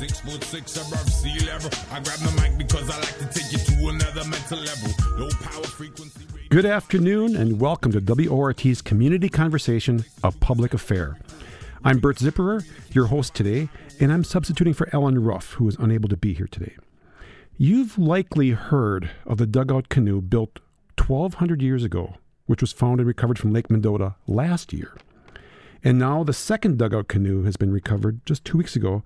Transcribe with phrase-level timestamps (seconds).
[0.00, 1.68] Six foot six above sea level.
[1.92, 4.88] I grab mic because I like to take you to another mental level.
[5.18, 6.24] Low power frequency.
[6.48, 11.18] Good afternoon, and welcome to WORT's Community Conversation, a public affair.
[11.84, 13.68] I'm Bert Zipperer, your host today,
[14.00, 16.76] and I'm substituting for Ellen Ruff, who is unable to be here today.
[17.58, 20.60] You've likely heard of the dugout canoe built
[20.96, 22.14] 1,200 years ago,
[22.46, 24.96] which was found and recovered from Lake Mendota last year.
[25.84, 29.02] And now the second dugout canoe has been recovered just two weeks ago,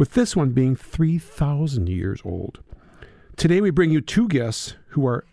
[0.00, 2.60] with this one being 3,000 years old.
[3.36, 5.26] Today we bring you two guests who are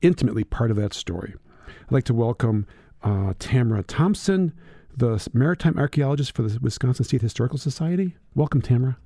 [0.00, 1.34] intimately part of that story.
[1.66, 2.68] I'd like to welcome
[3.02, 4.52] uh, Tamara Thomsen,
[4.96, 8.14] the maritime archaeologist for the Wisconsin State Historical Society.
[8.36, 8.96] Welcome, Tamara.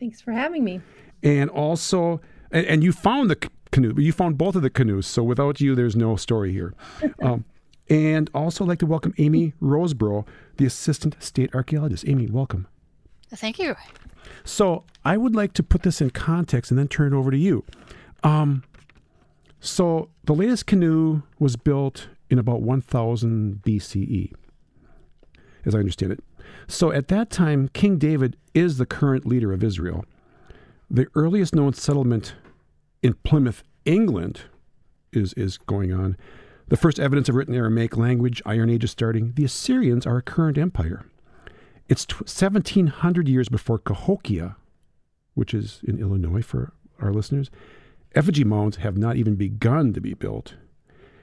[0.00, 0.80] Thanks for having me
[1.22, 5.06] and also and, and, you found the canoe but you found both of the canoes
[5.06, 6.72] so without you there's no story here
[7.22, 7.44] um,
[7.90, 10.24] and also I'd like to welcome amy rosebrough
[10.56, 12.68] the assistant state archaeologist amy welcome
[13.34, 13.74] thank you
[14.44, 17.38] so i would like to put this in context and then turn it over to
[17.38, 17.64] you
[18.24, 18.64] um,
[19.60, 24.32] so the latest canoe was built in about 1000 bce
[25.64, 26.20] as i understand it
[26.66, 30.04] so at that time king david is the current leader of israel
[30.90, 32.34] the earliest known settlement
[33.02, 34.42] in Plymouth, England,
[35.12, 36.16] is, is going on.
[36.68, 39.32] The first evidence of written Aramaic language, Iron Age is starting.
[39.34, 41.04] The Assyrians are a current empire.
[41.88, 44.56] It's t- 1700 years before Cahokia,
[45.34, 47.50] which is in Illinois for our listeners.
[48.14, 50.54] Effigy mounds have not even begun to be built.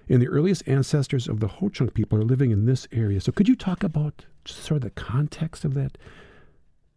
[0.07, 3.19] And the earliest ancestors of the Ho Chunk people are living in this area.
[3.19, 5.97] So, could you talk about sort of the context of that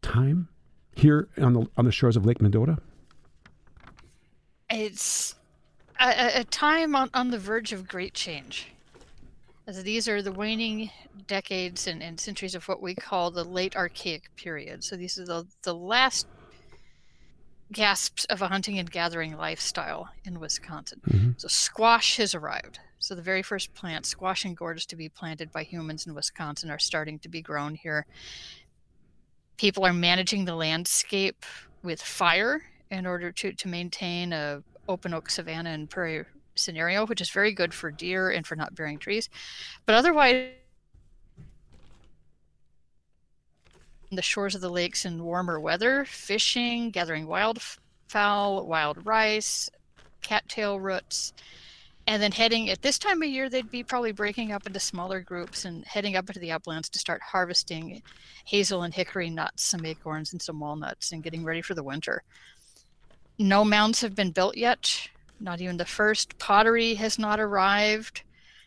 [0.03, 0.49] time?
[0.99, 2.79] here on the on the shores of Lake Mendota?
[4.71, 5.35] It's
[5.99, 8.73] a, a time on, on the verge of great change.
[9.69, 10.91] As these are the waning
[11.29, 14.83] decades and, and centuries of what we call the late archaic period.
[14.83, 16.27] So these are the, the last
[17.71, 21.01] gasps of a hunting and gathering lifestyle in Wisconsin.
[21.07, 21.31] Mm-hmm.
[21.37, 22.81] So squash has arrived.
[22.99, 26.71] So the very first plants, squash and gourds to be planted by humans in Wisconsin,
[26.71, 28.07] are starting to be grown here
[29.59, 31.45] people are managing the landscape
[31.83, 36.25] with fire in order to, to maintain a open oak savanna and prairie
[36.59, 39.29] scenario, which is very good for deer and for not bearing trees.
[39.87, 40.51] But otherwise,
[44.11, 49.71] the shores of the lakes in warmer weather, fishing, gathering wildfowl, wild rice,
[50.23, 51.33] cattail roots,
[52.09, 55.21] and then heading at this time of year they'd be probably breaking up into smaller
[55.21, 58.03] groups and heading up into the uplands to start harvesting
[58.47, 62.23] hazel and hickory nuts some acorns and some walnuts and getting ready for the winter
[63.39, 65.09] no mounds have been built yet
[65.41, 68.23] not even the first pottery has not arrived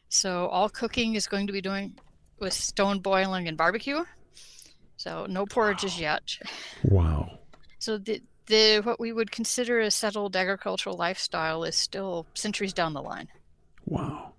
[0.09, 1.95] so all cooking is going to be doing
[2.39, 4.03] with stone boiling and barbecue
[4.97, 6.01] so no porridges wow.
[6.01, 6.37] yet
[6.83, 7.39] wow
[7.81, 12.93] so the, the what we would consider a settled agricultural lifestyle is still centuries down
[12.93, 13.27] the line.
[13.85, 14.33] Wow.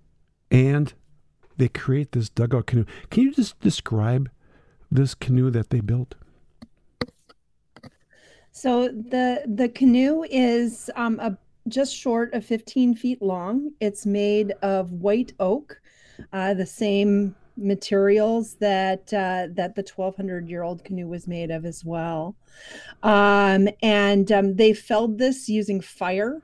[0.51, 0.93] And
[1.57, 2.85] they create this dugout canoe.
[3.11, 4.31] Can you just describe
[4.93, 6.15] this canoe that they built?
[8.53, 11.37] So the the canoe is um, a
[11.69, 13.73] just short of 15 feet long.
[13.81, 15.81] It's made of white oak,
[16.33, 21.65] uh, the same materials that uh, that the 1200 year old canoe was made of
[21.65, 22.35] as well.
[23.03, 26.43] Um, and um, they felled this using fire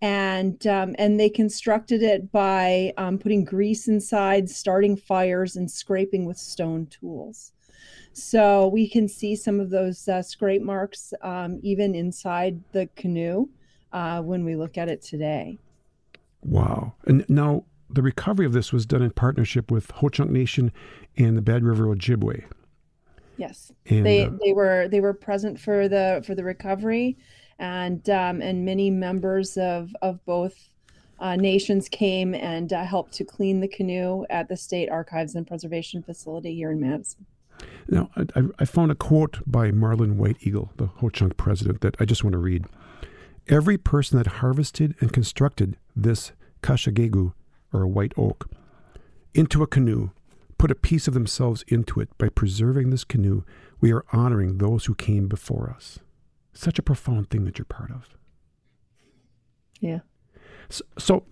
[0.00, 6.24] and um, and they constructed it by um, putting grease inside starting fires and scraping
[6.24, 7.52] with stone tools.
[8.12, 13.48] So we can see some of those uh, scrape marks um, even inside the canoe
[13.92, 15.58] uh, when we look at it today
[16.42, 20.72] wow and now the recovery of this was done in partnership with Ho Chunk Nation
[21.16, 22.44] and the Bad River Ojibwe.
[23.36, 27.16] Yes, and, they uh, they were they were present for the for the recovery,
[27.58, 30.68] and um, and many members of of both
[31.20, 35.46] uh, nations came and uh, helped to clean the canoe at the State Archives and
[35.46, 37.26] Preservation Facility here in Madison.
[37.88, 41.96] Now, I, I found a quote by Marlon White Eagle, the Ho Chunk president, that
[41.98, 42.66] I just want to read.
[43.48, 47.32] Every person that harvested and constructed this kashagegu
[47.72, 48.50] or white oak,
[49.34, 50.10] into a canoe,
[50.58, 52.08] put a piece of themselves into it.
[52.18, 53.44] By preserving this canoe,
[53.80, 55.98] we are honoring those who came before us.
[56.52, 58.16] Such a profound thing that you're part of.
[59.80, 60.00] Yeah.
[60.68, 61.24] So, so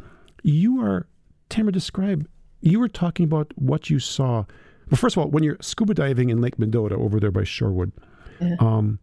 [0.42, 1.06] you are,
[1.48, 2.28] Tamara, describe,
[2.60, 4.44] you were talking about what you saw.
[4.90, 7.92] Well, first of all, when you're scuba diving in Lake Mendota over there by Shorewood,
[8.40, 8.54] yeah.
[8.60, 9.00] um,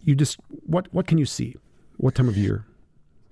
[0.00, 1.56] you just, what, what can you see?
[2.00, 2.64] What time of year?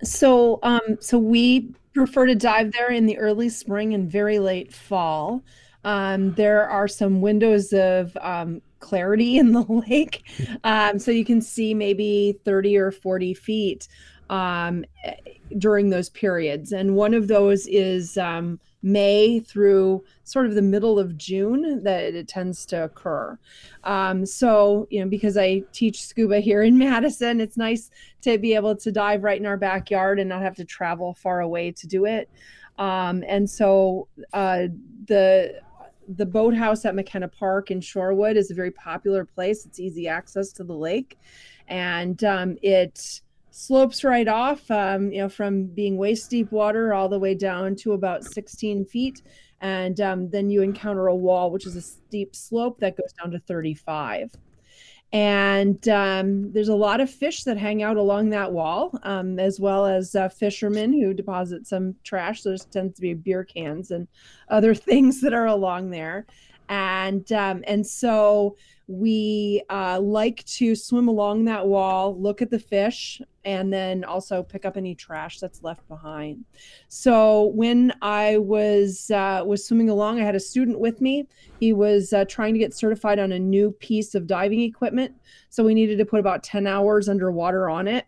[0.03, 4.71] So, um, so we prefer to dive there in the early spring and very late
[4.71, 5.41] fall.
[5.83, 10.23] Um, there are some windows of um, clarity in the lake.
[10.63, 13.87] Um, so you can see maybe 30 or 40 feet
[14.29, 14.85] um,
[15.57, 16.71] during those periods.
[16.71, 22.15] And one of those is um, May through sort of the middle of June that
[22.15, 23.37] it tends to occur.
[23.83, 27.91] Um, so, you know, because I teach scuba here in Madison, it's nice
[28.21, 31.41] to be able to dive right in our backyard and not have to travel far
[31.41, 32.29] away to do it.
[32.77, 34.67] Um, and so uh,
[35.07, 35.61] the
[36.15, 39.65] the boathouse at McKenna Park in Shorewood is a very popular place.
[39.65, 41.19] It's easy access to the lake,
[41.67, 43.21] and um, it
[43.59, 47.75] slopes right off, um, you know, from being waist deep water all the way down
[47.75, 49.21] to about 16 feet.
[49.59, 53.31] And um, then you encounter a wall, which is a steep slope that goes down
[53.31, 54.31] to 35.
[55.11, 59.59] And um, there's a lot of fish that hang out along that wall, um, as
[59.59, 62.43] well as uh, fishermen who deposit some trash.
[62.43, 64.07] There tends to be beer cans and
[64.47, 66.27] other things that are along there.
[66.69, 68.55] And um, and so
[68.85, 74.43] we uh, like to swim along that wall, look at the fish, and then also
[74.43, 76.45] pick up any trash that's left behind.
[76.87, 81.27] So when I was uh, was swimming along, I had a student with me.
[81.59, 85.15] He was uh, trying to get certified on a new piece of diving equipment,
[85.49, 88.05] so we needed to put about ten hours underwater on it.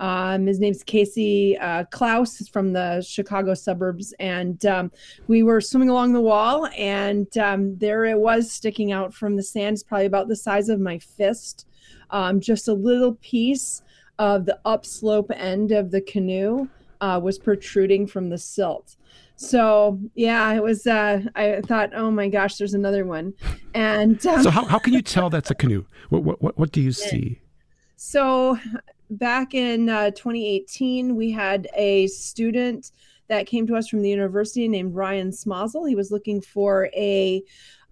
[0.00, 4.14] Um, his name's Casey uh, Klaus from the Chicago suburbs.
[4.20, 4.92] And um,
[5.26, 9.42] we were swimming along the wall, and um, there it was sticking out from the
[9.42, 9.74] sand.
[9.74, 11.66] It's probably about the size of my fist,
[12.10, 13.82] um, just a little piece
[14.18, 16.68] of the upslope end of the canoe
[17.00, 18.96] uh, was protruding from the silt.
[19.36, 20.86] So yeah, it was.
[20.86, 23.34] Uh, I thought, oh my gosh, there's another one.
[23.72, 25.84] And um, so, how, how can you tell that's a canoe?
[26.08, 27.40] What what what do you see?
[27.94, 28.58] So
[29.10, 32.92] back in uh, 2018, we had a student
[33.28, 35.88] that came to us from the university named Ryan Smozel.
[35.88, 37.42] He was looking for a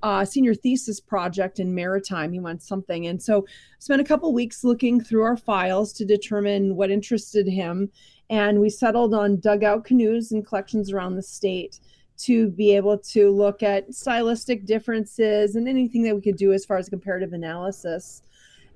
[0.03, 2.33] uh, senior thesis project in maritime.
[2.33, 3.47] He wants something, and so
[3.79, 7.91] spent a couple weeks looking through our files to determine what interested him.
[8.29, 11.81] And we settled on dugout canoes and collections around the state
[12.19, 16.65] to be able to look at stylistic differences and anything that we could do as
[16.65, 18.23] far as comparative analysis.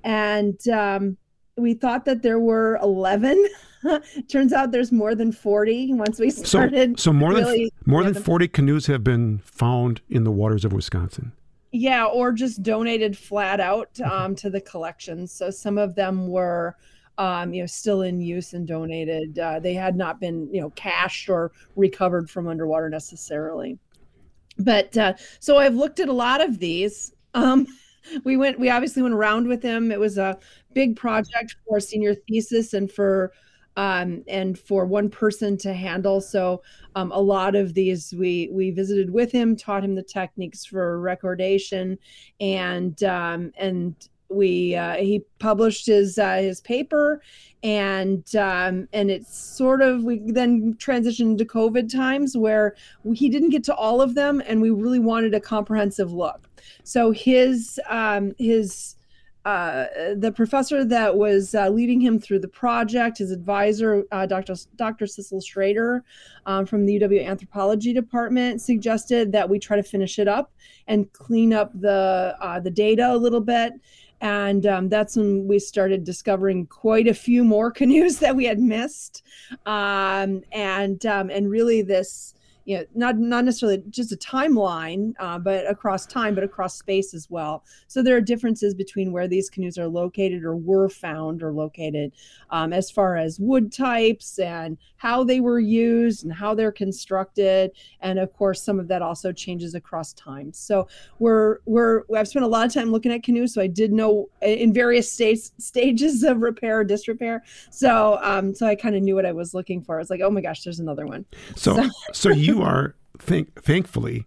[0.04, 1.16] And um,
[1.56, 3.46] we thought that there were 11
[4.28, 8.04] turns out there's more than 40 once we started so, so more really, than more
[8.04, 11.32] than 40 canoes have been found in the waters of wisconsin.
[11.72, 15.32] Yeah or just donated flat out um, to the collections.
[15.32, 16.76] So some of them were
[17.18, 19.38] um, you know still in use and donated.
[19.38, 23.78] Uh, they had not been you know cached or recovered from underwater necessarily.
[24.58, 27.12] But uh, so i've looked at a lot of these.
[27.34, 27.66] Um,
[28.24, 30.38] we went we obviously went around with him it was a
[30.74, 33.32] big project for senior thesis and for
[33.76, 36.20] um, and for one person to handle.
[36.20, 36.62] So
[36.96, 41.00] um, a lot of these we we visited with him, taught him the techniques for
[41.00, 41.98] recordation,
[42.40, 43.94] and um, and
[44.30, 47.20] we uh, he published his uh, his paper
[47.62, 52.76] and um, and it's sort of we then transitioned to covid times where
[53.12, 56.48] he didn't get to all of them and we really wanted a comprehensive look
[56.84, 58.94] so his um, his
[59.44, 64.54] uh, the professor that was uh, leading him through the project, his advisor, uh, Dr.
[64.76, 65.06] Dr.
[65.06, 66.04] Sissel Schroeder
[66.44, 70.52] um, from the UW Anthropology Department, suggested that we try to finish it up
[70.88, 73.72] and clean up the uh, the data a little bit.
[74.20, 78.58] And um, that's when we started discovering quite a few more canoes that we had
[78.58, 79.22] missed,
[79.64, 85.38] um, and um, and really this you know not not necessarily just a timeline uh,
[85.38, 87.64] but across time but across space as well.
[87.86, 92.12] So there are differences between where these canoes are located or were found or located
[92.50, 97.72] um, as far as wood types and how they were used and how they're constructed.
[98.00, 100.52] And of course some of that also changes across time.
[100.52, 100.88] So
[101.18, 104.28] we're we're i've spent a lot of time looking at canoes so i did know
[104.42, 107.42] in various states stages of repair or disrepair.
[107.70, 109.96] So um so i kind of knew what i was looking for.
[109.96, 111.24] I was like oh my gosh there's another one.
[111.56, 114.26] So so, so you are, think, thankfully,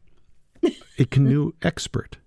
[0.97, 2.17] a canoe expert.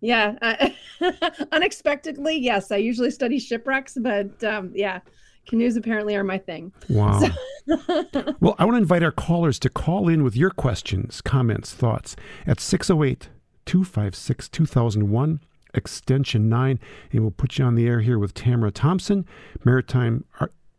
[0.00, 0.68] Yeah, uh,
[1.52, 2.70] unexpectedly, yes.
[2.70, 5.00] I usually study shipwrecks, but um, yeah,
[5.46, 6.72] canoes apparently are my thing.
[6.88, 7.20] Wow.
[7.20, 7.30] So.
[8.40, 12.14] well, I want to invite our callers to call in with your questions, comments, thoughts
[12.46, 13.28] at 608
[13.66, 15.40] 256 2001,
[15.74, 16.78] extension 9,
[17.12, 19.26] and we'll put you on the air here with Tamara Thomsen,
[19.64, 20.24] maritime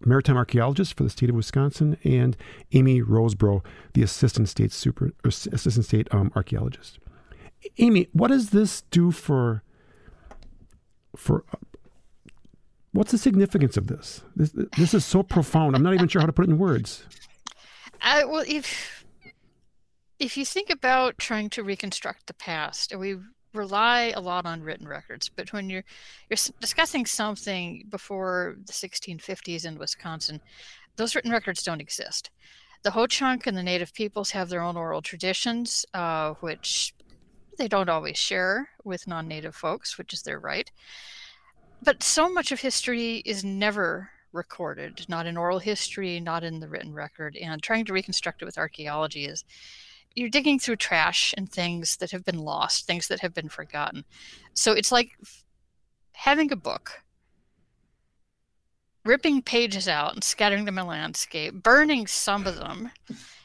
[0.05, 2.37] maritime archaeologist for the state of Wisconsin, and
[2.71, 3.63] Amy Rosebrough,
[3.93, 6.99] the assistant state super assistant state um, archaeologist.
[7.77, 9.63] Amy, what does this do for
[11.15, 11.57] for uh,
[12.91, 14.21] what's the significance of this?
[14.35, 15.75] This this is so profound.
[15.75, 17.05] I'm not even sure how to put it in words.
[18.01, 19.05] Uh, well, if
[20.19, 23.17] if you think about trying to reconstruct the past, and we
[23.53, 25.83] rely a lot on written records, but when you're
[26.29, 30.41] you're discussing something before the 1650s in Wisconsin,
[30.95, 32.29] those written records don't exist.
[32.83, 36.93] The Ho-Chunk and the Native peoples have their own oral traditions, uh, which
[37.57, 40.71] they don't always share with non-Native folks, which is their right.
[41.81, 46.69] But so much of history is never recorded, not in oral history, not in the
[46.69, 49.43] written record, and trying to reconstruct it with archaeology is
[50.15, 54.03] you're digging through trash and things that have been lost, things that have been forgotten.
[54.53, 55.11] So it's like
[56.13, 57.03] having a book,
[59.05, 62.91] ripping pages out and scattering them in landscape, burning some of them,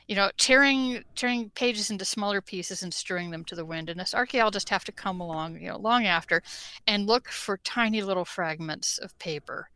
[0.08, 3.88] you know, tearing tearing pages into smaller pieces and strewing them to the wind.
[3.88, 6.42] And this archaeologists have to come along, you know, long after,
[6.86, 9.70] and look for tiny little fragments of paper,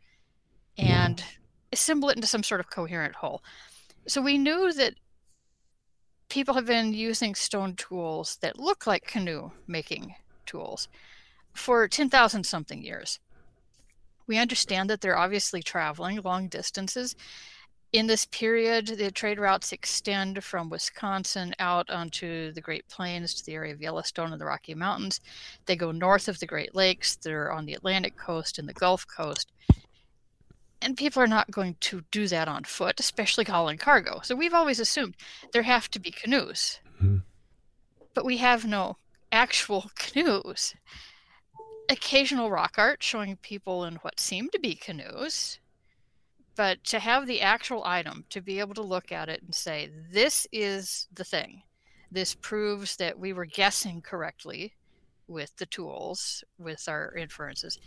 [0.77, 1.23] and
[1.73, 3.43] assemble it into some sort of coherent whole.
[4.07, 4.95] So we knew that
[6.29, 10.15] people have been using stone tools that look like canoe making
[10.47, 10.89] tools
[11.55, 13.19] for 10,000 something years.
[14.27, 17.17] We understand that they're obviously traveling long distances.
[17.95, 23.47] In this period, the trade routes extend from Wisconsin out onto the Great Plains to
[23.47, 25.21] the area of Yellowstone and the Rocky Mountains.
[25.65, 29.07] They go north of the Great Lakes, they're on the Atlantic coast and the Gulf
[29.07, 29.51] Coast
[30.81, 34.21] and people are not going to do that on foot, especially hauling cargo.
[34.23, 35.17] So we've always assumed
[35.53, 36.81] there have to be canoes.
[36.97, 37.19] Mm-hmm.
[38.15, 38.97] But we have no
[39.33, 40.75] actual canoes.
[41.89, 45.59] Occasional rock art showing people in what seem to be canoes.
[46.55, 49.91] But to have the actual item, to be able to look at it and say,
[50.13, 51.63] this is the thing.
[52.11, 54.75] This proves that we were guessing correctly
[55.29, 57.79] with the tools, with our inferences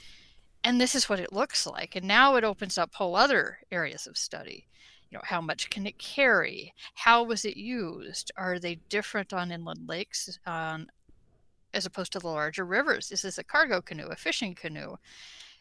[0.63, 4.07] and this is what it looks like and now it opens up whole other areas
[4.07, 4.67] of study.
[5.09, 6.73] You know how much can it carry?
[6.95, 8.31] How was it used?
[8.37, 10.87] Are they different on inland lakes um,
[11.73, 13.11] as opposed to the larger rivers?
[13.11, 14.95] Is this a cargo canoe a fishing canoe?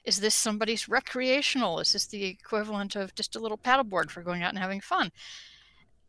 [0.04, 1.80] Is this somebody's recreational?
[1.80, 5.10] Is this the equivalent of just a little paddleboard for going out and having fun?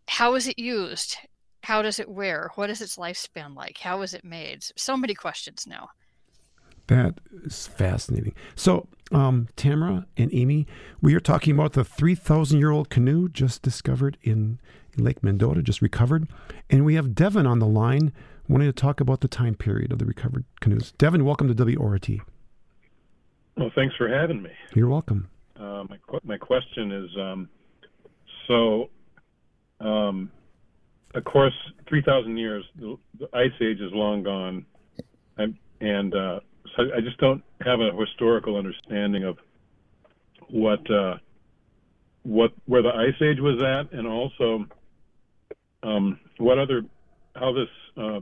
[0.08, 1.18] How is it used?
[1.64, 2.52] How does it wear?
[2.56, 3.80] What is its lifespan like?
[3.80, 4.64] How is it made?
[4.76, 5.90] So many questions now
[6.88, 8.34] that is fascinating.
[8.56, 10.68] So, um, Tamara and Amy,
[11.02, 14.60] we are talking about the 3,000 year old canoe just discovered in,
[14.98, 16.28] Lake Mendota, just recovered.
[16.70, 18.12] And we have Devin on the line
[18.48, 20.92] wanting to talk about the time period of the recovered canoes.
[20.98, 22.10] Devin, welcome to WORT.
[23.58, 24.52] Well, thanks for having me.
[24.74, 25.30] You're welcome.
[25.58, 27.50] Uh, my, my question is um,
[28.48, 28.90] so,
[29.80, 30.32] um,
[31.14, 31.54] of course,
[31.88, 34.66] 3,000 years, the, the, ice age is long gone.
[35.38, 36.40] I'm, and uh,
[36.78, 39.38] I just don't have a historical understanding of
[40.50, 41.18] what uh,
[42.24, 44.66] what where the ice age was at, and also
[45.84, 46.84] um, what other
[47.36, 48.20] how this uh,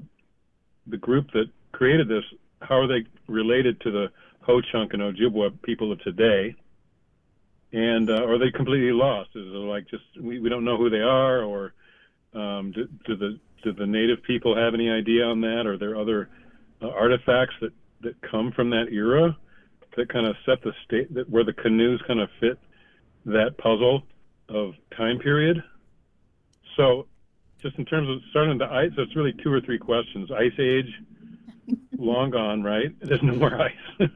[0.87, 2.23] the group that created this
[2.61, 4.07] how are they related to the
[4.41, 6.55] Ho-Chunk and Ojibwa people of today,
[7.71, 9.29] and uh, are they completely lost?
[9.35, 11.73] Is it like just we, we don't know who they are, or
[12.33, 15.65] um, do, do the do the native people have any idea on that?
[15.65, 16.29] Are there other
[16.81, 19.37] uh, artifacts that that come from that era
[19.97, 22.57] that kind of set the state that where the canoes kind of fit
[23.25, 24.03] that puzzle
[24.47, 25.61] of time period.
[26.77, 27.07] So,
[27.61, 30.31] just in terms of starting the ice, so it's really two or three questions.
[30.31, 30.91] Ice age,
[31.97, 32.95] long gone, right?
[33.01, 33.73] There's no more ice.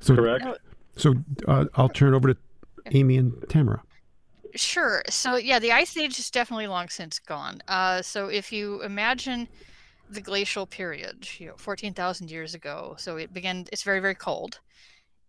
[0.00, 0.46] so, Correct.
[0.96, 1.14] So
[1.46, 2.38] uh, I'll turn it over to
[2.92, 3.82] Amy and Tamara.
[4.54, 5.02] Sure.
[5.10, 7.60] So yeah, the ice age is definitely long since gone.
[7.68, 9.46] Uh, so if you imagine
[10.10, 12.94] the glacial period, you know, 14,000 years ago.
[12.98, 14.60] So it began, it's very, very cold.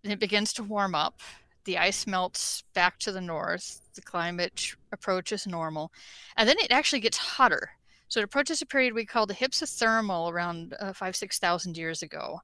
[0.03, 1.19] And it begins to warm up.
[1.65, 3.81] The ice melts back to the north.
[3.93, 5.91] The climate approaches normal.
[6.37, 7.71] And then it actually gets hotter.
[8.07, 12.41] So it approaches a period we call the hypsithermal around uh, five, 6,000 years ago,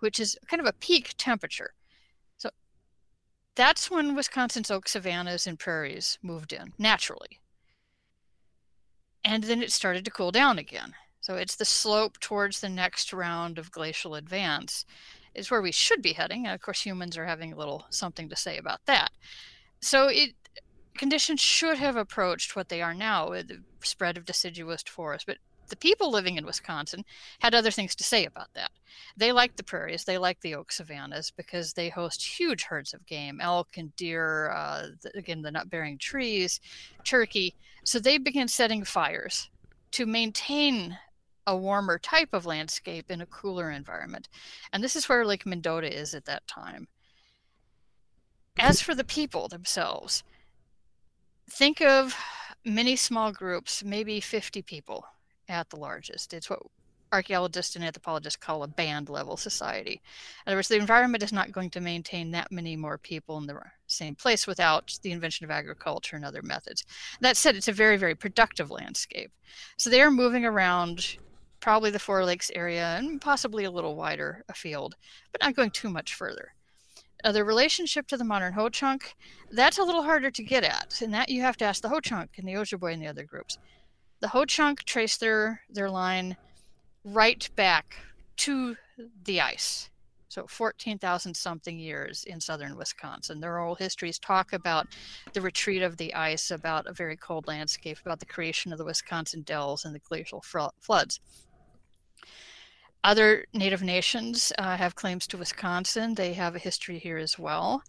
[0.00, 1.74] which is kind of a peak temperature.
[2.36, 2.50] So
[3.54, 7.40] that's when Wisconsin's oak savannas and prairies moved in naturally.
[9.24, 10.94] And then it started to cool down again.
[11.24, 14.84] So it's the slope towards the next round of glacial advance
[15.34, 16.44] is where we should be heading.
[16.44, 19.10] And of course, humans are having a little something to say about that.
[19.80, 20.32] So it
[20.98, 25.24] conditions should have approached what they are now with the spread of deciduous forest.
[25.26, 25.38] But
[25.68, 27.06] the people living in Wisconsin
[27.38, 28.70] had other things to say about that.
[29.16, 33.06] They like the prairies, they like the oak savannas because they host huge herds of
[33.06, 36.60] game, elk and deer, uh, again, the nut bearing trees,
[37.02, 37.54] turkey.
[37.82, 39.48] So they began setting fires
[39.92, 40.98] to maintain
[41.46, 44.28] a warmer type of landscape in a cooler environment.
[44.72, 46.88] And this is where Lake Mendota is at that time.
[48.58, 50.22] As for the people themselves,
[51.50, 52.16] think of
[52.64, 55.06] many small groups, maybe 50 people
[55.48, 56.32] at the largest.
[56.32, 56.60] It's what
[57.12, 60.02] archaeologists and anthropologists call a band level society.
[60.44, 63.46] In other words, the environment is not going to maintain that many more people in
[63.46, 66.84] the same place without the invention of agriculture and other methods.
[67.20, 69.30] That said, it's a very, very productive landscape.
[69.76, 71.16] So they are moving around
[71.64, 74.96] probably the Four Lakes area and possibly a little wider afield,
[75.32, 76.52] but not going too much further.
[77.24, 79.14] Uh, the relationship to the modern Ho Chunk,
[79.50, 82.00] that's a little harder to get at, and that you have to ask the Ho
[82.00, 83.56] Chunk and the Ojibwe and the other groups.
[84.20, 86.36] The Ho Chunk trace their, their line
[87.02, 87.96] right back
[88.36, 88.76] to
[89.24, 89.88] the ice.
[90.28, 93.40] So 14,000 something years in southern Wisconsin.
[93.40, 94.88] Their oral histories talk about
[95.32, 98.84] the retreat of the ice, about a very cold landscape, about the creation of the
[98.84, 100.44] Wisconsin dells and the glacial
[100.80, 101.20] floods.
[103.04, 106.14] Other Native nations uh, have claims to Wisconsin.
[106.14, 107.82] They have a history here as well.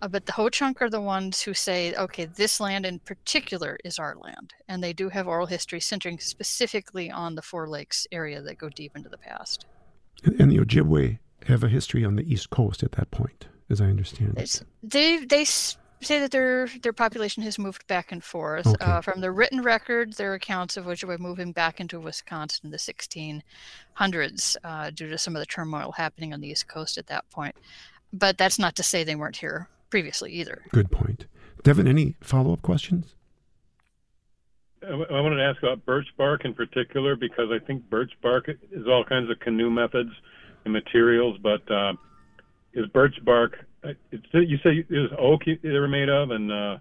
[0.00, 3.98] Uh, but the Ho-Chunk are the ones who say, okay, this land in particular is
[3.98, 4.54] our land.
[4.68, 8.70] And they do have oral history centering specifically on the Four Lakes area that go
[8.70, 9.66] deep into the past.
[10.24, 13.86] And the Ojibwe have a history on the East Coast at that point, as I
[13.86, 14.34] understand.
[14.38, 15.44] It's, they, they
[16.04, 18.66] say that their their population has moved back and forth.
[18.66, 18.84] Okay.
[18.84, 22.66] Uh, from the written record, there are accounts of which were moving back into Wisconsin
[22.66, 26.98] in the 1600s uh, due to some of the turmoil happening on the East Coast
[26.98, 27.54] at that point.
[28.12, 30.62] But that's not to say they weren't here previously either.
[30.70, 31.26] Good point.
[31.62, 33.14] Devin, any follow up questions?
[34.82, 38.86] I wanted to ask about birch bark in particular because I think birch bark is
[38.86, 40.10] all kinds of canoe methods
[40.64, 41.94] and materials, but uh,
[42.74, 43.64] is birch bark it's,
[44.32, 46.78] you say it was oak they were made of, and uh,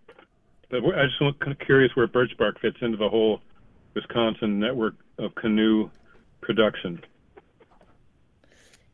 [0.70, 3.42] but I just want kind of curious where birch bark fits into the whole
[3.94, 5.90] Wisconsin network of canoe
[6.42, 7.02] production.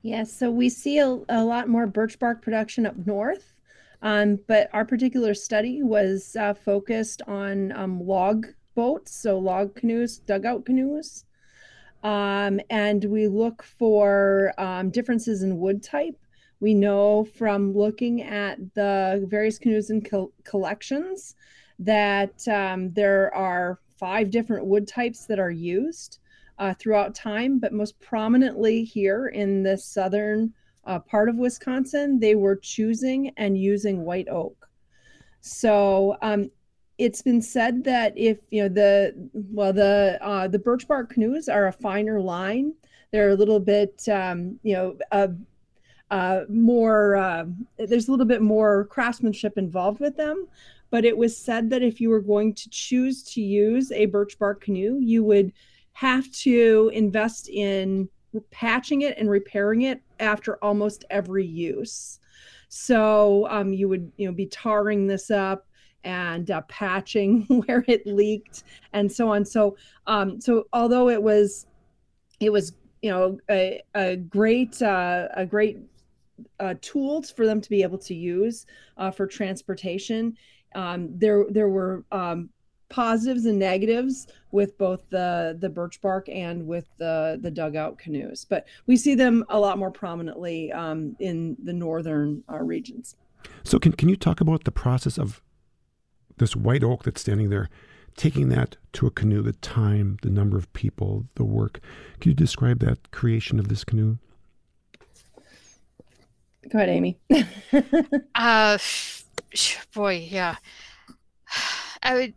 [0.01, 3.54] Yes, so we see a, a lot more birch bark production up north,
[4.01, 10.20] um, but our particular study was uh, focused on um, log boats, so log canoes,
[10.20, 11.25] dugout canoes.
[12.01, 16.18] Um, and we look for um, differences in wood type.
[16.60, 21.36] We know from looking at the various canoes and co- collections
[21.80, 26.19] that um, there are five different wood types that are used
[26.58, 30.54] uh, throughout time, but most prominently here in the southern
[30.86, 34.69] uh, part of Wisconsin, they were choosing and using white oak.
[35.41, 36.50] So um,
[36.98, 41.48] it's been said that if you know the well the uh, the birch bark canoes
[41.48, 42.74] are a finer line,
[43.12, 45.30] they're a little bit um, you know uh,
[46.12, 47.45] uh, more uh,
[47.78, 50.48] there's a little bit more craftsmanship involved with them.
[50.91, 54.39] But it was said that if you were going to choose to use a birch
[54.39, 55.54] bark canoe you would
[55.93, 58.10] have to invest in
[58.52, 62.19] patching it and repairing it after almost every use.
[62.69, 65.65] So um, you would you know be tarring this up
[66.04, 69.45] and uh, patching where it leaked and so on.
[69.45, 69.76] So
[70.08, 71.65] um, so although it was
[72.39, 75.80] it was you know a, a great uh, a great
[76.60, 78.65] uh, tools for them to be able to use
[78.97, 80.36] uh, for transportation.
[80.75, 82.49] Um, there, there were um,
[82.89, 88.45] positives and negatives with both the the birch bark and with the the dugout canoes,
[88.45, 93.15] but we see them a lot more prominently um, in the northern uh, regions.
[93.63, 95.41] So, can can you talk about the process of
[96.38, 97.69] this white oak that's standing there?
[98.15, 101.80] Taking that to a canoe, the time, the number of people, the work.
[102.19, 104.17] Can you describe that creation of this canoe?
[106.71, 107.17] Go ahead, Amy.
[108.36, 108.77] uh,
[109.93, 110.55] boy, yeah.
[112.03, 112.34] I would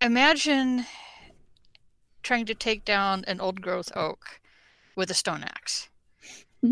[0.00, 0.86] imagine
[2.22, 4.40] trying to take down an old growth oak
[4.96, 5.88] with a stone axe.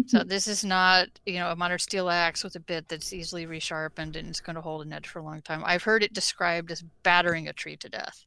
[0.06, 3.46] so this is not, you know, a modern steel axe with a bit that's easily
[3.46, 5.62] resharpened and it's going to hold an edge for a long time.
[5.64, 8.24] I've heard it described as battering a tree to death.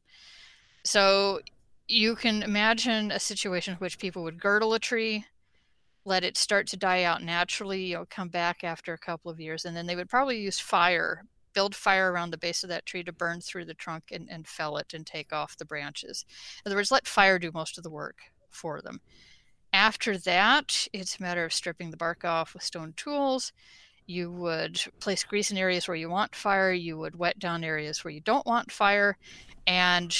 [0.84, 1.40] So
[1.88, 5.26] you can imagine a situation in which people would girdle a tree,
[6.04, 9.40] let it start to die out naturally, you know, come back after a couple of
[9.40, 12.86] years, and then they would probably use fire, build fire around the base of that
[12.86, 16.24] tree to burn through the trunk and, and fell it and take off the branches.
[16.64, 18.18] In other words, let fire do most of the work
[18.50, 19.00] for them.
[19.72, 23.52] After that, it's a matter of stripping the bark off with stone tools.
[24.06, 26.72] You would place grease in areas where you want fire.
[26.72, 29.16] You would wet down areas where you don't want fire.
[29.66, 30.14] And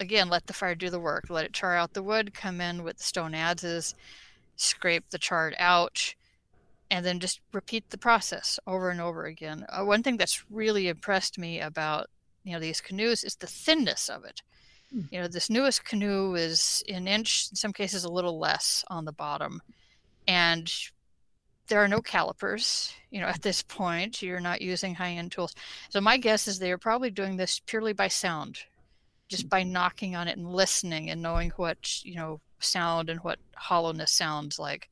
[0.00, 1.26] again, let the fire do the work.
[1.28, 3.94] Let it char out the wood, come in with stone adzes
[4.58, 6.14] scrape the chard out,
[6.90, 9.64] and then just repeat the process over and over again.
[9.68, 12.08] Uh, one thing that's really impressed me about
[12.44, 14.42] you know these canoes is the thinness of it.
[14.94, 15.12] Mm.
[15.12, 19.04] You know, this newest canoe is an inch, in some cases a little less on
[19.04, 19.62] the bottom,
[20.26, 20.70] and
[21.68, 22.92] there are no calipers.
[23.10, 25.54] You know, at this point, you're not using high-end tools.
[25.90, 28.58] So my guess is they are probably doing this purely by sound,
[29.28, 33.38] just by knocking on it and listening and knowing what you know sound and what
[33.56, 34.88] hollowness sounds like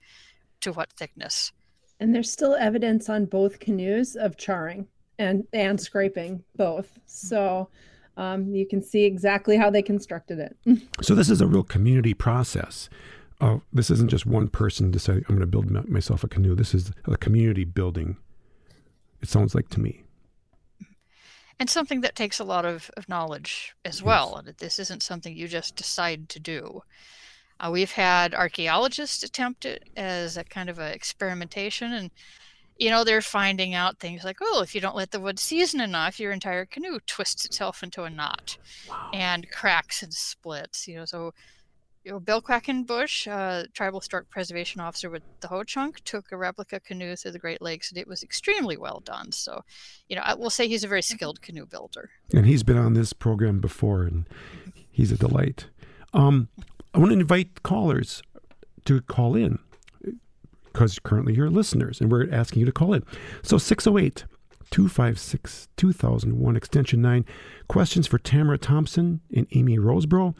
[0.61, 1.53] to what thickness.
[2.01, 4.87] And there's still evidence on both canoes of charring
[5.19, 6.99] and and scraping both.
[7.07, 7.69] So
[8.17, 10.57] um, you can see exactly how they constructed it.
[11.03, 12.89] so this is a real community process.
[13.41, 16.55] Uh, this isn't just one person deciding I'm going to build myself a canoe.
[16.55, 18.17] This is a community building.
[19.21, 20.03] It sounds like to me.
[21.59, 24.43] And something that takes a lot of, of knowledge as well.
[24.45, 26.83] That this isn't something you just decide to do.
[27.59, 32.11] Uh, we've had archaeologists attempt it as a kind of an experimentation, and
[32.79, 35.81] you know they're finding out things like, oh, if you don't let the wood season
[35.81, 39.11] enough, your entire canoe twists itself into a knot wow.
[39.15, 40.87] and cracks and splits.
[40.87, 41.33] You know, so
[42.07, 46.37] you know, Bill Quackenbush, uh, tribal stork preservation officer with the Ho Chunk, took a
[46.37, 49.33] replica canoe through the Great Lakes, and it was extremely well done.
[49.33, 49.63] So,
[50.09, 52.11] you know, I will say he's a very skilled canoe builder.
[52.33, 54.25] And he's been on this program before, and
[54.89, 55.67] he's a delight.
[56.15, 56.49] Um,
[56.97, 58.23] I want to invite callers
[58.87, 59.59] to call in
[60.65, 63.05] because currently you're listeners and we're asking you to call in.
[63.43, 64.25] So 608
[64.71, 67.27] 256 2001, extension 9.
[67.69, 70.35] Questions for Tamara Thomsen and Amy Rosebrough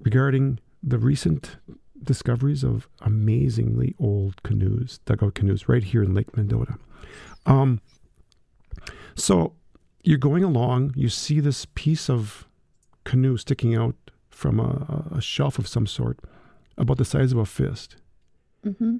[0.00, 1.56] regarding the recent
[2.02, 6.76] discoveries of amazingly old canoes, dugout canoes, right here in Lake Mendota.
[7.46, 7.80] Um,
[9.14, 9.52] so
[10.02, 12.48] you're going along, you see this piece of
[13.04, 13.94] canoe sticking out
[14.34, 16.18] from a, a shelf of some sort,
[16.76, 17.96] about the size of a fist.
[18.64, 18.98] Mm-hmm.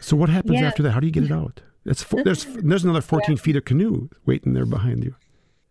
[0.00, 0.66] So what happens yeah.
[0.66, 0.92] after that?
[0.92, 1.60] How do you get it out?
[1.84, 3.42] It's there's there's another 14 yeah.
[3.42, 5.14] feet of canoe waiting there behind you.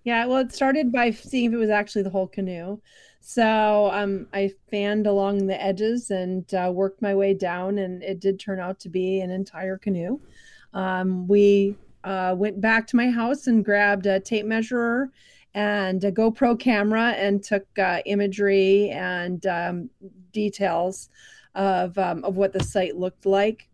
[0.04, 2.80] Yeah, well, it started by seeing if it was actually the whole canoe.
[3.19, 8.19] So um, I fanned along the edges and uh, worked my way down, and it
[8.19, 10.19] did turn out to be an entire canoe.
[10.74, 15.12] Um, we uh, went back to my house and grabbed a tape measure
[15.54, 19.90] and a GoPro camera and took uh, imagery and um,
[20.32, 21.10] details
[21.56, 23.68] of um, of what the site looked like,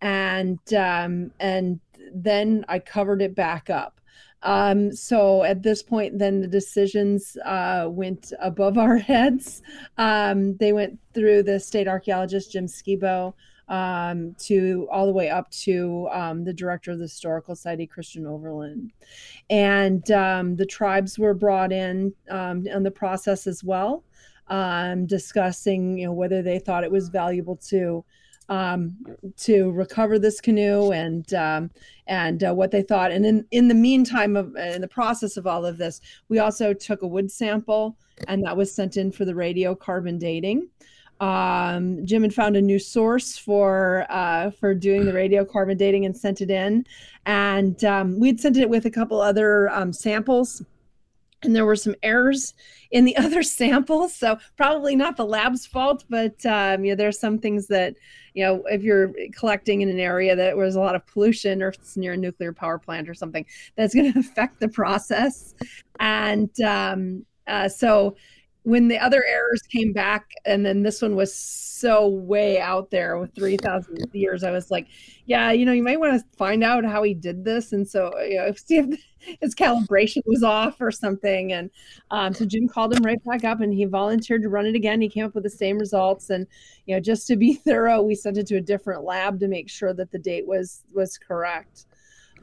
[0.00, 1.80] and um, and
[2.12, 4.00] then I covered it back up.
[4.42, 9.62] Um, so at this point, then the decisions uh, went above our heads.
[9.98, 13.34] Um, they went through the state archaeologist Jim Skibo
[13.72, 18.26] um, to all the way up to um, the director of the historical society, Christian
[18.26, 18.92] Overland.
[19.48, 24.04] And um, the tribes were brought in um, on the process as well,
[24.48, 28.04] um, discussing you know whether they thought it was valuable to
[28.50, 28.94] um,
[29.38, 31.70] to recover this canoe and um,
[32.06, 33.10] and uh, what they thought.
[33.10, 36.74] And in in the meantime of in the process of all of this, we also
[36.74, 37.96] took a wood sample
[38.28, 40.68] and that was sent in for the radiocarbon dating.
[41.22, 46.16] Um, Jim had found a new source for uh, for doing the radiocarbon dating and
[46.16, 46.84] sent it in,
[47.26, 50.64] and um, we'd sent it with a couple other um, samples,
[51.44, 52.54] and there were some errors
[52.90, 54.16] in the other samples.
[54.16, 57.94] So probably not the lab's fault, but um, you know there's some things that
[58.34, 61.68] you know if you're collecting in an area that was a lot of pollution or
[61.68, 65.54] if it's near a nuclear power plant or something, that's going to affect the process,
[66.00, 68.16] and um, uh, so
[68.64, 73.18] when the other errors came back and then this one was so way out there
[73.18, 74.86] with 3000 years i was like
[75.26, 77.72] yeah you know you might want to find out how he did this.
[77.72, 79.00] And so you know see if
[79.40, 81.52] his calibration was off or something.
[81.52, 81.70] And
[82.10, 85.00] um, so jim called him right back up and he volunteered to run it again.
[85.00, 86.30] He came up with the same results.
[86.30, 86.46] And
[86.86, 89.68] you know just to be thorough we sent it to a different lab to make
[89.68, 91.86] sure that the date was was correct.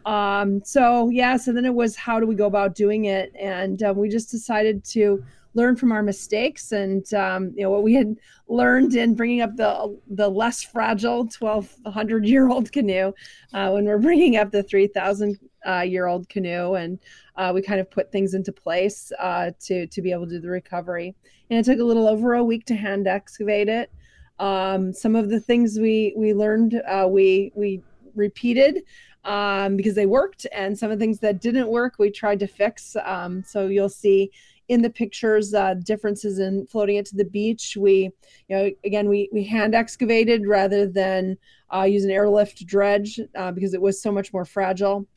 [0.05, 3.33] Um so yeah so then it was how do we go about doing it?
[3.39, 5.23] And uh, we just decided to
[5.55, 8.15] learn from our mistakes and um, you know what we had
[8.47, 13.11] learned in bringing up the the less fragile 1200 year old canoe
[13.53, 16.99] uh, when we're bringing up the 3000 uh, year old canoe and
[17.39, 20.41] uh, we kind of put things into place uh, to to be able to do
[20.41, 21.15] the recovery.
[21.49, 23.91] And it took a little over a week to hand excavate it.
[24.39, 27.81] Um, some of the things we we learned uh, we we
[28.13, 28.83] repeated
[29.23, 32.47] um, because they worked and some of the things that didn't work we tried to
[32.47, 32.95] fix.
[33.05, 34.31] Um, so you'll see
[34.69, 37.75] in the pictures uh, differences in floating it to the beach.
[37.77, 38.11] We,
[38.47, 41.37] you know, again, we, we hand excavated rather than
[41.73, 45.07] uh, use an airlift dredge uh, because it was so much more fragile.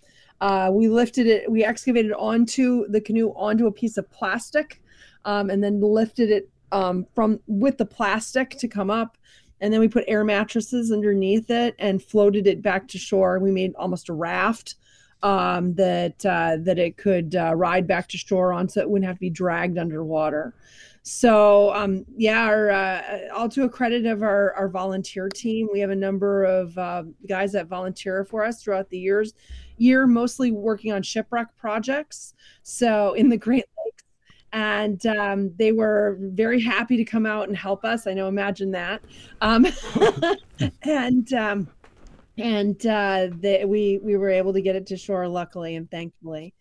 [0.40, 4.82] Uh, we lifted it, we excavated onto the canoe onto a piece of plastic
[5.24, 9.18] um, and then lifted it um, from with the plastic to come up.
[9.60, 13.38] And then we put air mattresses underneath it and floated it back to shore.
[13.38, 14.74] We made almost a raft
[15.22, 19.06] um, that uh, that it could uh, ride back to shore on, so it wouldn't
[19.06, 20.54] have to be dragged underwater.
[21.02, 25.68] So um, yeah, our, uh, all to a credit of our, our volunteer team.
[25.72, 29.35] We have a number of uh, guys that volunteer for us throughout the years,
[29.78, 32.35] year mostly working on shipwreck projects.
[32.62, 34.04] So in the Great Lakes,
[34.52, 38.06] and um, they were very happy to come out and help us.
[38.06, 39.02] I know, imagine that.
[39.40, 39.66] Um,
[40.82, 41.68] and um,
[42.38, 46.54] and uh, they, we we were able to get it to shore, luckily and thankfully.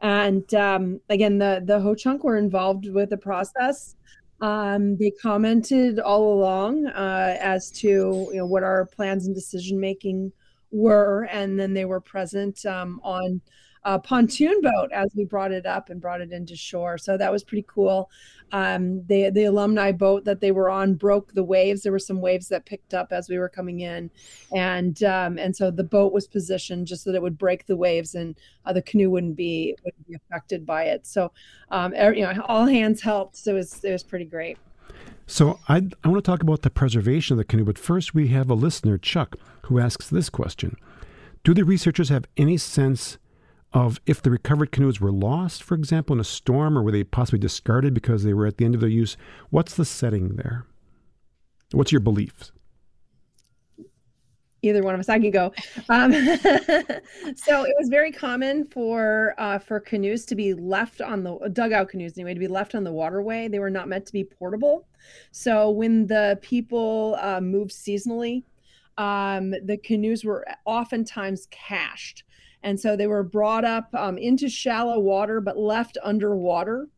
[0.00, 3.96] And um, again, the the Ho Chunk were involved with the process.
[4.40, 9.80] Um, they commented all along uh, as to you know what our plans and decision
[9.80, 10.32] making
[10.70, 13.40] were, and then they were present um, on
[13.88, 16.98] a pontoon boat as we brought it up and brought it into shore.
[16.98, 18.10] So that was pretty cool.
[18.52, 21.82] Um, the the alumni boat that they were on broke the waves.
[21.82, 24.10] There were some waves that picked up as we were coming in,
[24.54, 27.76] and um, and so the boat was positioned just so that it would break the
[27.76, 31.06] waves and uh, the canoe wouldn't be wouldn't be affected by it.
[31.06, 31.32] So
[31.70, 33.36] um, er, you know all hands helped.
[33.38, 34.58] So it was it was pretty great.
[35.26, 38.28] So I I want to talk about the preservation of the canoe, but first we
[38.28, 40.76] have a listener, Chuck, who asks this question:
[41.42, 43.16] Do the researchers have any sense?
[43.72, 47.04] Of if the recovered canoes were lost, for example, in a storm, or were they
[47.04, 49.16] possibly discarded because they were at the end of their use?
[49.50, 50.66] What's the setting there?
[51.72, 52.52] What's your beliefs?
[54.62, 55.52] Either one of us, I can go.
[55.88, 56.12] Um,
[57.36, 61.90] so it was very common for uh, for canoes to be left on the dugout
[61.90, 63.46] canoes anyway to be left on the waterway.
[63.48, 64.88] They were not meant to be portable.
[65.30, 68.42] So when the people uh, moved seasonally,
[68.96, 72.24] um, the canoes were oftentimes cached
[72.62, 76.88] and so they were brought up um, into shallow water, but left underwater.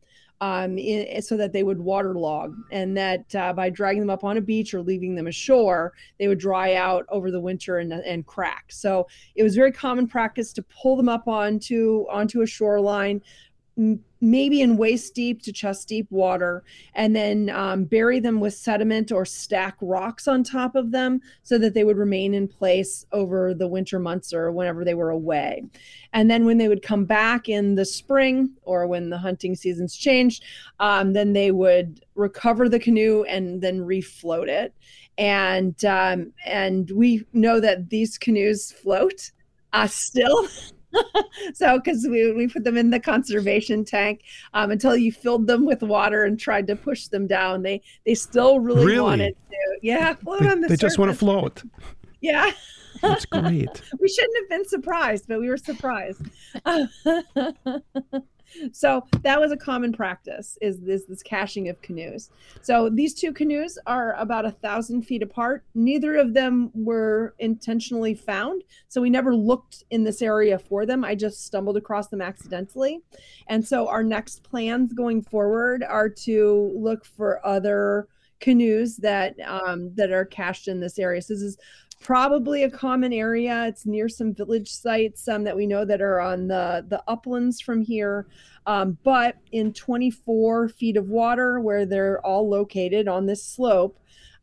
[0.43, 4.37] Um, in, so that they would waterlog, and that uh, by dragging them up on
[4.37, 8.25] a beach or leaving them ashore, they would dry out over the winter and, and
[8.25, 8.65] crack.
[8.69, 13.21] So it was very common practice to pull them up onto onto a shoreline,
[14.21, 19.11] maybe in waist deep to chest deep water, and then um, bury them with sediment
[19.11, 23.53] or stack rocks on top of them so that they would remain in place over
[23.53, 25.63] the winter months or whenever they were away.
[26.13, 29.95] And then when they would come back in the spring or when the hunting seasons
[29.95, 30.43] changed,
[30.79, 34.73] um, then they would recover the canoe and then refloat it.
[35.17, 39.31] And um, and we know that these canoes float
[39.73, 40.47] uh, still.
[41.53, 44.21] so because we, we put them in the conservation tank
[44.53, 47.61] um, until you filled them with water and tried to push them down.
[47.61, 49.01] They they still really, really?
[49.01, 51.63] wanted to yeah float they, on the they just want to float.
[52.21, 52.51] Yeah.
[53.01, 53.81] That's great.
[53.99, 56.21] We shouldn't have been surprised but we were surprised
[58.71, 62.29] so that was a common practice is this this caching of canoes.
[62.61, 65.63] So these two canoes are about a thousand feet apart.
[65.75, 71.03] Neither of them were intentionally found so we never looked in this area for them.
[71.03, 73.01] I just stumbled across them accidentally.
[73.47, 78.07] And so our next plans going forward are to look for other
[78.39, 81.21] canoes that um, that are cached in this area.
[81.21, 81.57] So this is
[82.01, 83.65] probably a common area.
[83.67, 87.61] It's near some village sites um, that we know that are on the, the uplands
[87.61, 88.27] from here.
[88.65, 93.99] Um, but in 24 feet of water, where they're all located on this slope,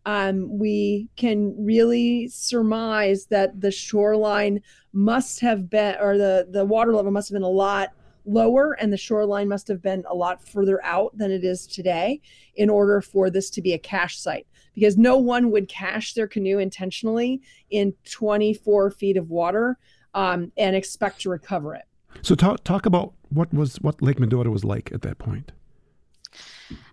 [0.07, 6.95] um, we can really surmise that the shoreline must have been, or the, the water
[6.95, 7.91] level must have been a lot
[8.25, 12.21] lower and the shoreline must have been a lot further out than it is today
[12.57, 14.47] in order for this to be a cache site
[14.79, 19.77] because no one would cache their canoe intentionally in 24 feet of water
[20.15, 21.83] um, and expect to recover it.
[22.23, 25.51] So talk talk about what was what Lake Mendota was like at that point.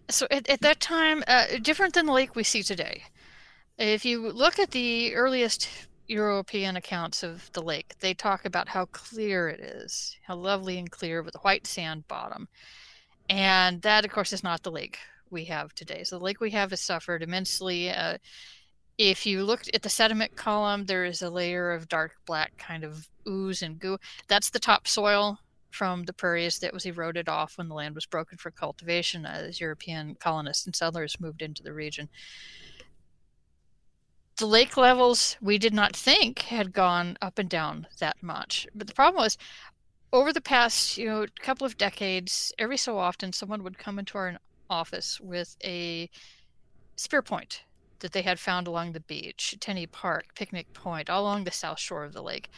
[0.10, 3.04] So at, at that time, uh, different than the lake we see today.
[3.78, 5.69] If you look at the earliest
[6.08, 10.89] European accounts of the lake, they talk about how clear it is, how lovely and
[10.89, 12.48] clear with a white sand bottom.
[13.30, 15.00] And that, of course, is not the lake
[15.32, 16.04] we have today.
[16.04, 17.90] So the lake we have has suffered immensely.
[17.90, 18.18] Uh,
[18.98, 22.84] if you looked at the sediment column, there is a layer of dark black kind
[22.84, 23.98] of ooze and goo.
[24.28, 25.40] That's the topsoil
[25.72, 29.60] from the prairies that was eroded off when the land was broken for cultivation as
[29.60, 32.08] European colonists and settlers moved into the region.
[34.38, 38.68] The lake levels we did not think had gone up and down that much.
[38.74, 39.38] But the problem was
[40.14, 44.18] over the past, you know, couple of decades, every so often someone would come into
[44.18, 44.38] our
[44.69, 46.10] office with a
[46.95, 47.63] spear point
[47.99, 51.80] that they had found along the beach, Tenney Park, Picnic Point, all along the south
[51.80, 52.49] shore of the lake.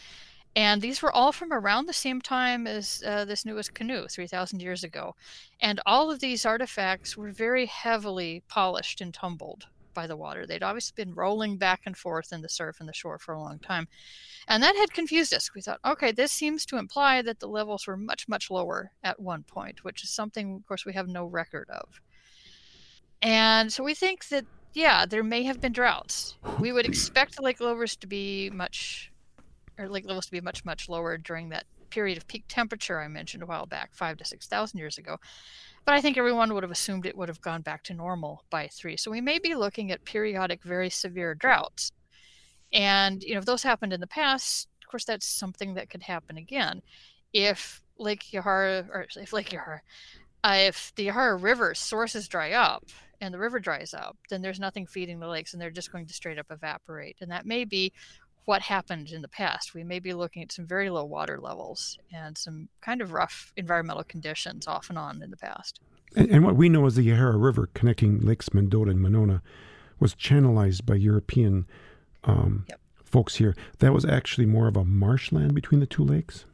[0.55, 4.59] And these were all from around the same time as uh, this newest canoe, 3,000
[4.59, 5.15] years ago.
[5.61, 9.67] And all of these artifacts were very heavily polished and tumbled
[9.97, 10.45] by the water.
[10.45, 13.41] They'd obviously been rolling back and forth in the surf and the shore for a
[13.41, 13.87] long time.
[14.47, 15.49] And that had confused us.
[15.55, 19.19] We thought, okay, this seems to imply that the levels were much, much lower at
[19.19, 21.99] one point, which is something, of course, we have no record of.
[23.23, 26.37] And so we think that, yeah, there may have been droughts.
[26.59, 29.11] We would expect lake levels to be much,
[29.79, 33.07] or lake levels to be much, much lower during that period of peak temperature I
[33.07, 35.17] mentioned a while back, five to 6,000 years ago.
[35.85, 38.67] But I think everyone would have assumed it would have gone back to normal by
[38.67, 38.97] three.
[38.97, 41.91] So we may be looking at periodic, very severe droughts.
[42.73, 46.03] And, you know, if those happened in the past, of course, that's something that could
[46.03, 46.81] happen again.
[47.33, 49.79] If Lake Yahara, or if Lake Yahara,
[50.43, 52.85] uh, if the Yahara River sources dry up
[53.19, 56.05] and the river dries up, then there's nothing feeding the lakes and they're just going
[56.05, 57.17] to straight up evaporate.
[57.21, 57.91] And that may be
[58.47, 59.73] what happened in the past.
[59.73, 63.51] We may be looking at some very low water levels and some kind of rough
[63.57, 65.81] environmental conditions off and on in the past.
[66.15, 69.41] And, and what we know is the Yahara River connecting Lakes Mendota and Monona
[69.99, 71.67] was channelized by European
[72.23, 72.79] um, yep.
[73.03, 73.53] folks here.
[73.79, 76.45] That was actually more of a marshland between the two lakes.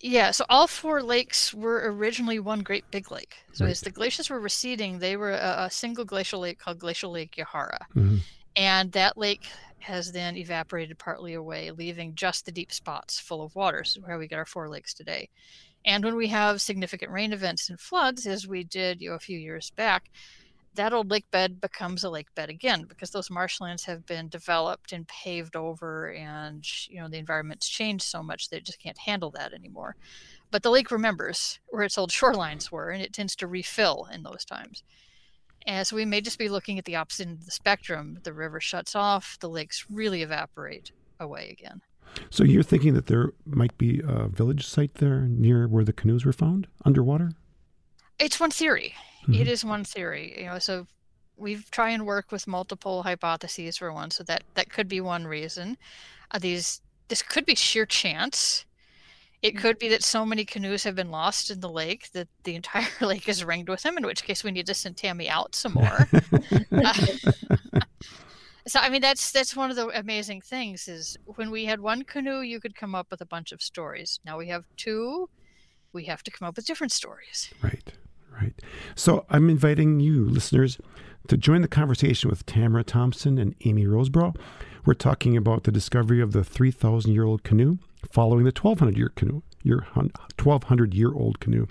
[0.00, 3.36] Yeah, so all four lakes were originally one great big lake.
[3.54, 3.70] So right.
[3.70, 7.36] as the glaciers were receding, they were a, a, single glacial lake called Glacial Lake
[7.38, 7.86] Yahara.
[7.96, 8.16] Mm-hmm.
[8.56, 9.46] And that lake
[9.82, 14.18] has then evaporated partly away, leaving just the deep spots full of water, so where
[14.18, 15.28] we get our four lakes today.
[15.84, 19.20] And when we have significant rain events and floods, as we did you know, a
[19.20, 20.10] few years back,
[20.74, 24.92] that old lake bed becomes a lake bed again because those marshlands have been developed
[24.92, 28.98] and paved over and you know the environment's changed so much that it just can't
[28.98, 29.96] handle that anymore
[30.50, 34.22] but the lake remembers where its old shorelines were and it tends to refill in
[34.22, 34.82] those times
[35.66, 38.32] and so we may just be looking at the opposite end of the spectrum the
[38.32, 41.80] river shuts off the lakes really evaporate away again
[42.30, 46.24] so you're thinking that there might be a village site there near where the canoes
[46.24, 47.30] were found underwater
[48.18, 49.34] it's one theory Mm-hmm.
[49.34, 50.58] It is one theory, you know.
[50.58, 50.86] So
[51.36, 54.10] we've try and work with multiple hypotheses for one.
[54.10, 55.78] So that that could be one reason.
[56.30, 58.64] Uh, these this could be sheer chance.
[59.42, 62.54] It could be that so many canoes have been lost in the lake that the
[62.54, 63.98] entire lake is ringed with them.
[63.98, 66.08] In which case, we need to send Tammy out some more.
[66.70, 66.94] uh,
[68.68, 72.04] so I mean, that's that's one of the amazing things is when we had one
[72.04, 74.20] canoe, you could come up with a bunch of stories.
[74.24, 75.28] Now we have two,
[75.92, 77.52] we have to come up with different stories.
[77.60, 77.92] Right.
[78.40, 78.54] Right.
[78.94, 80.78] So I'm inviting you, listeners,
[81.28, 84.36] to join the conversation with Tamara Thomsen and Amy Rosebrough.
[84.86, 87.78] We're talking about the discovery of the 3,000 year old canoe
[88.10, 91.66] following the 1,200 year canoe, your 1,200 year old canoe.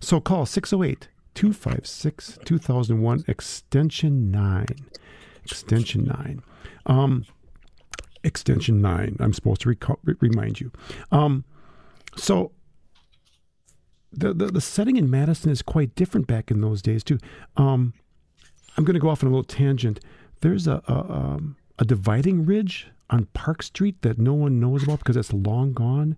[0.00, 4.66] So call 608 256 2001 extension 9.
[5.44, 6.42] Extension 9.
[6.86, 7.24] Um,
[8.24, 9.16] extension 9.
[9.20, 9.76] I'm supposed to
[10.20, 10.72] remind you.
[11.12, 11.44] Um,
[12.16, 12.52] so
[14.12, 17.18] the, the, the setting in Madison is quite different back in those days too.
[17.56, 17.94] Um,
[18.76, 20.00] I'm going to go off on a little tangent.
[20.40, 24.98] There's a a, um, a dividing ridge on Park Street that no one knows about
[24.98, 26.16] because it's long gone.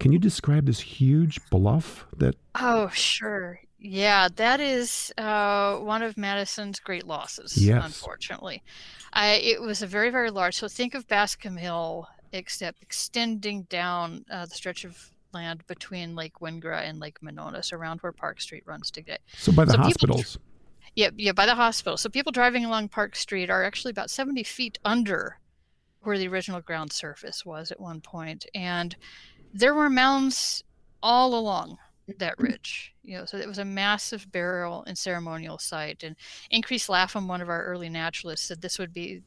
[0.00, 2.36] Can you describe this huge bluff that?
[2.54, 3.60] Oh, sure.
[3.78, 7.56] Yeah, that is uh, one of Madison's great losses.
[7.56, 7.84] Yes.
[7.84, 8.62] unfortunately,
[9.12, 10.56] I, it was a very very large.
[10.56, 16.40] So think of Bascom Hill, except extending down uh, the stretch of land between Lake
[16.40, 19.18] Wingra and Lake Manonas, around where Park Street runs today.
[19.36, 20.36] So by the so hospitals.
[20.36, 20.46] People,
[20.94, 21.96] yeah, yeah, by the hospital.
[21.98, 25.38] So people driving along Park Street are actually about 70 feet under
[26.06, 28.96] where the original ground surface was at one point, and
[29.52, 30.62] there were mounds
[31.02, 31.78] all along
[32.18, 32.94] that ridge.
[33.02, 36.02] You know, so it was a massive burial and ceremonial site.
[36.02, 36.16] And
[36.50, 39.22] Increase Lapham, one of our early naturalists, said this would be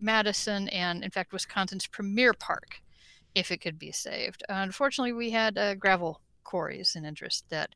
[0.00, 2.80] Madison and, in fact, Wisconsin's premier park
[3.34, 4.42] if it could be saved.
[4.48, 7.74] Uh, unfortunately, we had uh, gravel quarries and interest that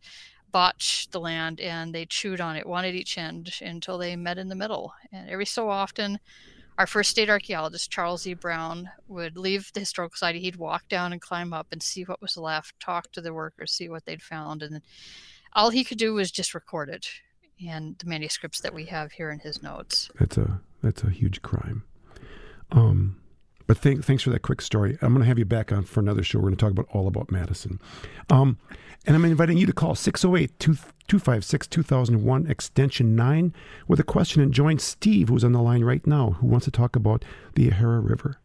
[0.50, 4.38] botched the land and they chewed on it one at each end until they met
[4.38, 4.92] in the middle.
[5.12, 6.18] And every so often,
[6.78, 8.34] our first state archaeologist, Charles E.
[8.34, 10.40] Brown, would leave the historical society.
[10.40, 13.72] He'd walk down and climb up and see what was left, talk to the workers,
[13.72, 14.62] see what they'd found.
[14.62, 14.80] And
[15.52, 17.06] all he could do was just record it
[17.66, 20.10] and the manuscripts that we have here in his notes.
[20.18, 21.84] That's a that's a huge crime.
[22.72, 23.20] Um,
[23.70, 24.98] but th- thanks for that quick story.
[25.00, 26.40] I'm going to have you back on for another show.
[26.40, 27.78] We're going to talk about all about Madison.
[28.28, 28.58] Um,
[29.06, 33.54] and I'm inviting you to call 608 256 2001 extension 9
[33.86, 36.72] with a question and join Steve, who's on the line right now, who wants to
[36.72, 38.40] talk about the Yahara River.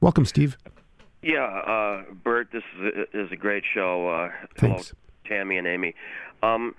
[0.00, 0.58] Welcome, Steve.
[1.22, 4.08] Yeah, uh, Bert, this is a, is a great show.
[4.08, 4.88] Uh, Thanks.
[4.88, 5.94] Hello, Tammy and Amy.
[6.42, 6.74] Um,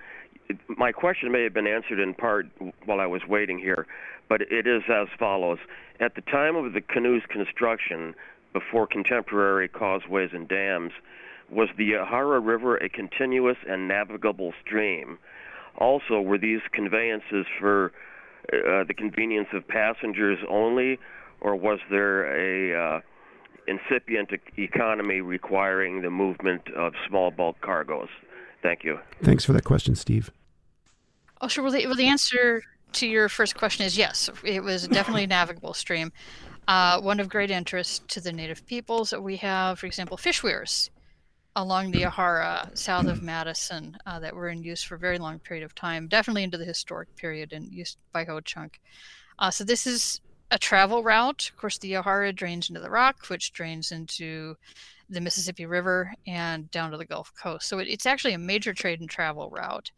[0.68, 2.48] my question may have been answered in part
[2.84, 3.88] while I was waiting here,
[4.30, 5.58] but it is as follows.
[6.00, 8.16] At the time of the canoe's construction,
[8.54, 10.92] before contemporary causeways and dams,
[11.52, 15.18] was the Yahara River a continuous and navigable stream?
[15.78, 17.92] Also, were these conveyances for
[18.54, 21.00] uh, the convenience of passengers only,
[21.42, 23.02] or was there a uh,
[23.68, 28.10] incipient economy requiring the movement of small bulk cargoes?
[28.62, 29.00] Thank you.
[29.24, 30.32] Thanks for that question, Steve.
[31.42, 31.64] Oh, sure.
[31.64, 32.62] Well, the, well, the answer
[32.94, 36.12] to your first question is yes, it was definitely a navigable stream.
[36.68, 39.10] Uh, one of great interest to the native peoples.
[39.10, 40.92] that We have, for example, fish weirs
[41.56, 45.40] along the Yahara, south of Madison uh, that were in use for a very long
[45.40, 48.80] period of time, definitely into the historic period and used by Ho Chunk.
[49.40, 50.22] Uh, so this is
[50.52, 51.50] a travel route.
[51.50, 54.56] Of course, the Yahara drains into the rock, which drains into
[55.10, 57.68] the Mississippi River and down to the Gulf Coast.
[57.68, 59.92] So it, it's actually a major trade and travel route.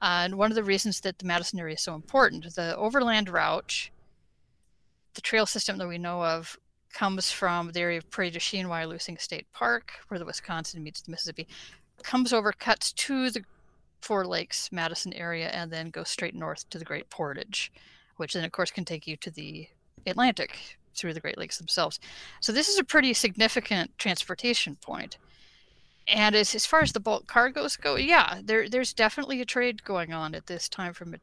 [0.00, 3.28] Uh, and one of the reasons that the Madison area is so important, the overland
[3.28, 3.90] route,
[5.14, 6.56] the trail system that we know of,
[6.92, 11.00] comes from the area of Prairie du Chien, Wyalusing State Park, where the Wisconsin meets
[11.00, 11.46] the Mississippi,
[12.02, 13.42] comes over, cuts to the
[14.00, 17.72] Four Lakes, Madison area, and then goes straight north to the Great Portage,
[18.16, 19.68] which then, of course, can take you to the
[20.06, 21.98] Atlantic through the Great Lakes themselves.
[22.40, 25.18] So this is a pretty significant transportation point.
[26.08, 29.84] And as, as far as the bulk cargoes go, yeah, there there's definitely a trade
[29.84, 31.18] going on at this time for ma-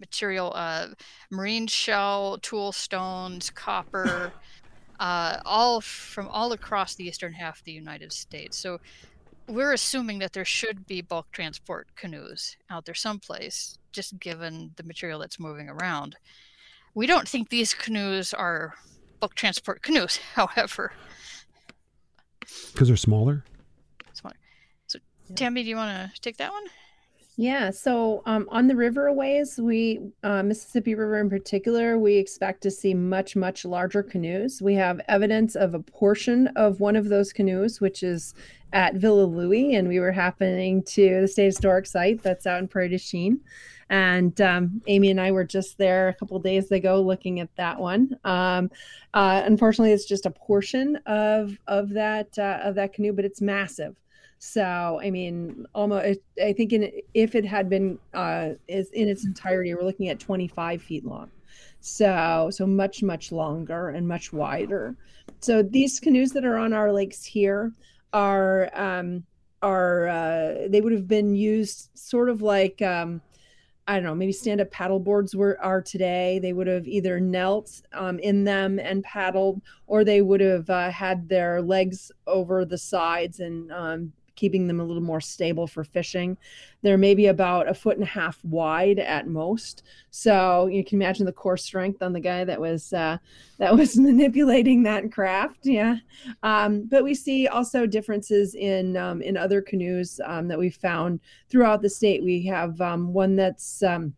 [0.00, 0.88] material, uh,
[1.30, 4.32] marine shell, tool stones, copper,
[5.00, 8.56] uh, all from all across the eastern half of the United States.
[8.56, 8.80] So
[9.46, 14.82] we're assuming that there should be bulk transport canoes out there someplace, just given the
[14.82, 16.16] material that's moving around.
[16.94, 18.74] We don't think these canoes are
[19.20, 20.92] bulk transport canoes, however.
[22.72, 22.96] Because they're?
[22.96, 23.44] Smaller.
[25.30, 26.64] So, Tammy, do you want to take that one?
[27.36, 32.70] Yeah, so um, on the riverways, we uh, Mississippi River in particular, we expect to
[32.70, 34.60] see much much larger canoes.
[34.60, 38.34] We have evidence of a portion of one of those canoes, which is
[38.72, 42.68] at Villa Louis, and we were happening to the state historic site that's out in
[42.68, 43.40] Prairie du Chien.
[43.88, 47.80] And um, Amy and I were just there a couple days ago looking at that
[47.80, 48.16] one.
[48.24, 48.70] Um,
[49.14, 53.40] uh, unfortunately, it's just a portion of of that uh, of that canoe, but it's
[53.40, 53.96] massive.
[54.42, 59.74] So, I mean, almost, I think in, if it had been uh, in its entirety,
[59.74, 61.30] we're looking at 25 feet long.
[61.80, 64.96] So, so much, much longer and much wider.
[65.40, 67.74] So these canoes that are on our lakes here
[68.14, 69.24] are, um,
[69.60, 73.20] are, uh, they would have been used sort of like, um,
[73.86, 76.38] I don't know, maybe stand up paddle boards were are today.
[76.38, 80.90] They would have either knelt um, in them and paddled, or they would have uh,
[80.90, 85.84] had their legs over the sides and um, keeping them a little more stable for
[85.84, 86.36] fishing.
[86.80, 89.82] They're maybe about a foot and a half wide at most.
[90.10, 93.18] So you can imagine the core strength on the guy that was uh,
[93.58, 95.60] that was manipulating that craft.
[95.64, 95.96] Yeah,
[96.42, 101.20] um, but we see also differences in um, in other canoes um, that we found
[101.50, 102.24] throughout the state.
[102.24, 104.14] We have um, one that's um,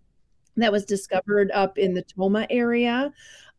[0.57, 3.13] that was discovered up in the Tomah area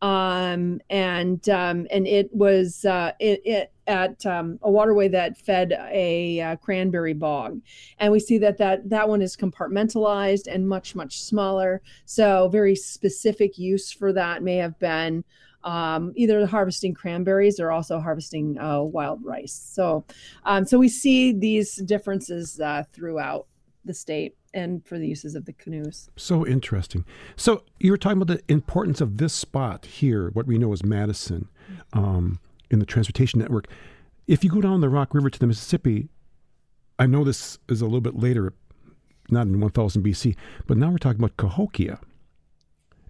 [0.03, 5.73] um, and um, and it was uh, it, it at um, a waterway that fed
[5.91, 7.61] a uh, cranberry bog,
[7.99, 11.81] and we see that that that one is compartmentalized and much much smaller.
[12.05, 15.23] So very specific use for that may have been
[15.63, 19.53] um, either harvesting cranberries or also harvesting uh, wild rice.
[19.53, 20.05] So
[20.45, 23.47] um, so we see these differences uh, throughout
[23.85, 26.09] the state and for the uses of the canoes.
[26.15, 27.05] So interesting.
[27.35, 30.83] So you were talking about the importance of this spot here, what we know as
[30.83, 31.49] Madison,
[31.91, 32.39] um,
[32.73, 33.67] in the transportation network.
[34.27, 36.09] If you go down the Rock River to the Mississippi,
[36.99, 38.53] I know this is a little bit later,
[39.29, 40.35] not in 1000 BC,
[40.67, 41.99] but now we're talking about Cahokia.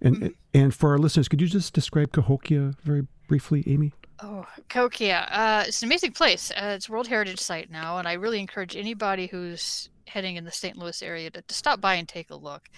[0.00, 0.26] And mm-hmm.
[0.52, 3.92] and for our listeners, could you just describe Cahokia very briefly, Amy?
[4.22, 5.28] Oh, Cahokia.
[5.30, 6.50] Uh, it's an amazing place.
[6.50, 10.44] Uh, it's a World Heritage Site now, and I really encourage anybody who's heading in
[10.44, 10.76] the St.
[10.76, 12.68] Louis area to, to stop by and take a look.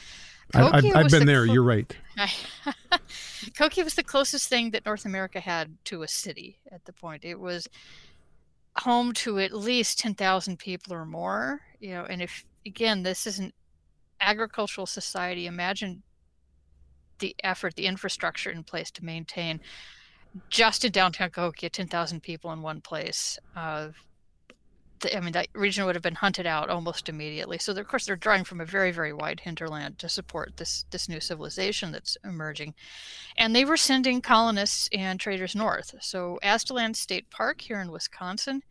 [0.55, 1.45] I've, I've been the there.
[1.45, 1.95] You're right.
[3.57, 7.25] Koki was the closest thing that North America had to a city at the point.
[7.25, 7.69] It was
[8.79, 11.63] home to at least 10,000 people or more.
[11.81, 13.53] You know, and if again, this is an
[14.21, 16.03] agricultural society, imagine
[17.19, 19.61] the effort, the infrastructure in place to maintain
[20.51, 23.39] just in downtown Cahokia, 10,000 people in one place.
[23.55, 23.89] Uh,
[25.15, 27.59] I mean, that region would have been hunted out almost immediately.
[27.59, 31.09] So, of course, they're drawing from a very, very wide hinterland to support this this
[31.09, 32.75] new civilization that's emerging,
[33.37, 35.95] and they were sending colonists and traders north.
[36.01, 38.63] So, Aztalan State Park here in Wisconsin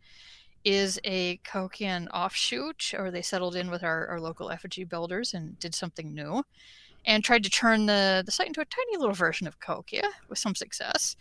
[0.64, 5.58] is a Cahokian offshoot, or they settled in with our, our local effigy builders and
[5.60, 6.42] did something new,
[7.04, 10.38] and tried to turn the the site into a tiny little version of Cahokia with
[10.38, 11.16] some success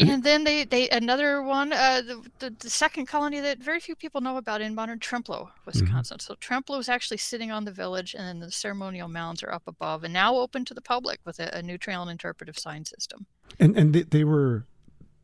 [0.00, 3.94] and then they, they another one uh, the, the, the, second colony that very few
[3.94, 6.18] people know about in modern Trempealeau, Wisconsin.
[6.18, 6.32] Mm-hmm.
[6.32, 9.64] So Trempealeau is actually sitting on the village, and then the ceremonial mounds are up
[9.66, 12.84] above, and now open to the public with a, a new trail and interpretive sign
[12.84, 13.26] system.
[13.60, 14.66] And and they, they were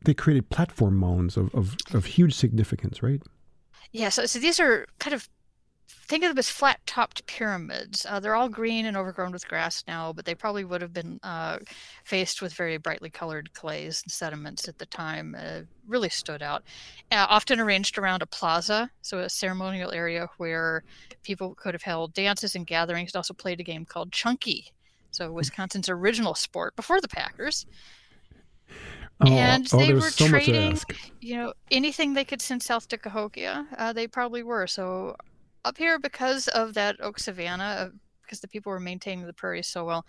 [0.05, 3.23] they created platform mounds of, of, of huge significance, right?
[3.93, 4.11] Yeah.
[4.11, 5.29] So, so these are kind of
[5.89, 8.07] think of them as flat topped pyramids.
[8.09, 11.19] Uh, they're all green and overgrown with grass now, but they probably would have been
[11.23, 11.59] uh,
[12.05, 15.35] faced with very brightly colored clays and sediments at the time.
[15.39, 16.63] Uh, really stood out.
[17.11, 20.85] Uh, often arranged around a plaza, so a ceremonial area where
[21.23, 23.11] people could have held dances and gatherings.
[23.11, 24.73] It also played a game called Chunky,
[25.11, 27.67] so Wisconsin's original sport before the Packers.
[29.21, 30.79] Oh, and oh, they were so trading,
[31.21, 34.69] you know, anything they could send south to Cahokia, uh, they probably were.
[34.69, 35.17] So
[35.69, 37.89] up here, because of that oak savanna, uh,
[38.23, 40.05] because the people were maintaining the prairies so well,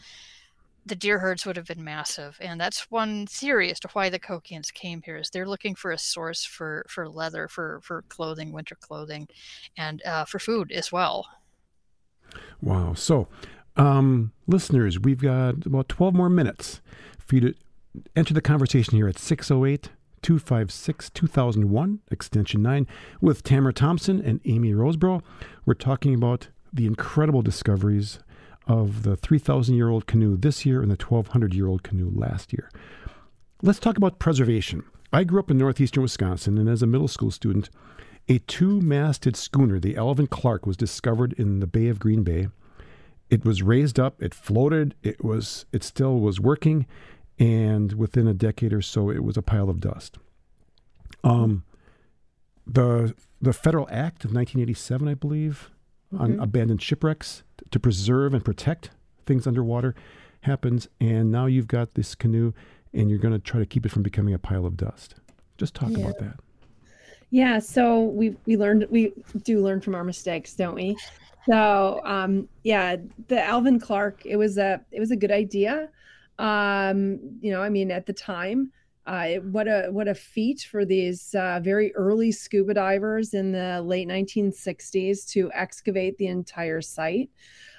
[0.86, 2.38] the deer herds would have been massive.
[2.42, 5.92] And that's one theory as to why the Cahokians came here is they're looking for
[5.92, 9.28] a source for, for leather, for, for clothing, winter clothing,
[9.78, 11.28] and uh, for food as well.
[12.62, 12.94] Wow.
[12.94, 13.28] So,
[13.76, 16.82] um, listeners, we've got about 12 more minutes
[17.20, 17.54] for you to
[18.16, 19.90] enter the conversation here at 608
[20.22, 22.88] 256 2001, extension 9,
[23.22, 25.22] with Tamara Thomsen and Amy Rosebrough.
[25.66, 28.20] We're talking about the incredible discoveries
[28.68, 32.54] of the 3,000 year old canoe this year and the 1,200 year old canoe last
[32.54, 32.70] year.
[33.62, 34.84] Let's talk about preservation.
[35.12, 37.70] I grew up in northeastern Wisconsin, and as a middle school student,
[38.28, 42.50] a two masted schooner, the Alvin Clark, was discovered in the Bay of Green Bay.
[43.30, 46.86] It was raised up, it floated, it was it still was working,
[47.40, 50.18] and within a decade or so it was a pile of dust.
[51.24, 51.64] Um
[52.68, 55.70] the the Federal Act of 1987, I believe,
[56.18, 58.92] on abandoned shipwrecks to preserve and protect
[59.26, 59.96] things underwater
[60.42, 62.52] happens and now you've got this canoe
[62.94, 65.16] and you're going to try to keep it from becoming a pile of dust.
[65.58, 66.00] Just talk Yeah.
[66.00, 66.40] about that.
[67.32, 69.14] Yeah, so we we learned we
[69.44, 70.98] do learn from our mistakes, don't we?
[71.46, 72.96] So um, yeah,
[73.28, 75.90] the Alvin Clark, it was a it was a good idea.
[76.40, 78.72] Um, you know, I mean, at the time,
[79.06, 83.82] uh, what a what a feat for these uh, very early scuba divers in the
[83.82, 87.30] late 1960s to excavate the entire site.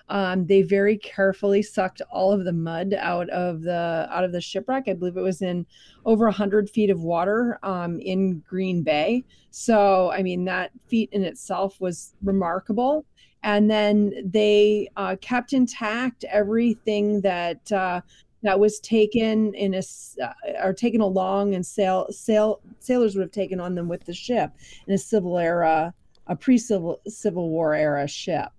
[0.09, 4.41] Um, they very carefully sucked all of the mud out of the out of the
[4.41, 4.89] shipwreck.
[4.89, 5.65] I believe it was in
[6.05, 9.25] over 100 feet of water um, in Green Bay.
[9.53, 13.07] So, I mean, that feat in itself was remarkable.
[13.43, 18.01] And then they uh, kept intact everything that uh,
[18.43, 19.83] that was taken in a
[20.23, 20.33] uh,
[20.65, 24.51] or taken along and sail sail sailors would have taken on them with the ship
[24.87, 25.93] in a civil era,
[26.27, 28.51] a pre-civil Civil War era ship.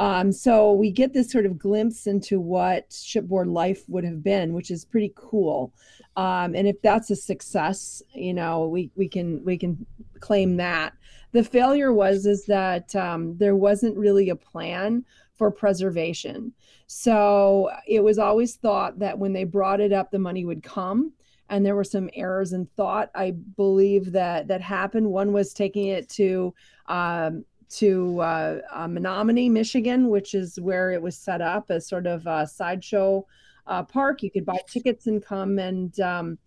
[0.00, 4.52] Um, so we get this sort of glimpse into what shipboard life would have been,
[4.52, 5.72] which is pretty cool.
[6.16, 9.84] Um, and if that's a success, you know, we we can we can
[10.20, 10.92] claim that.
[11.32, 15.04] The failure was is that um, there wasn't really a plan
[15.38, 16.52] for preservation.
[16.88, 21.12] So it was always thought that when they brought it up, the money would come.
[21.48, 25.06] And there were some errors in thought, I believe that that happened.
[25.08, 26.52] One was taking it to
[26.86, 32.06] um, to uh, uh, Menominee, Michigan, which is where it was set up as sort
[32.06, 33.26] of a sideshow
[33.66, 34.22] uh, park.
[34.22, 36.38] You could buy tickets and come and um,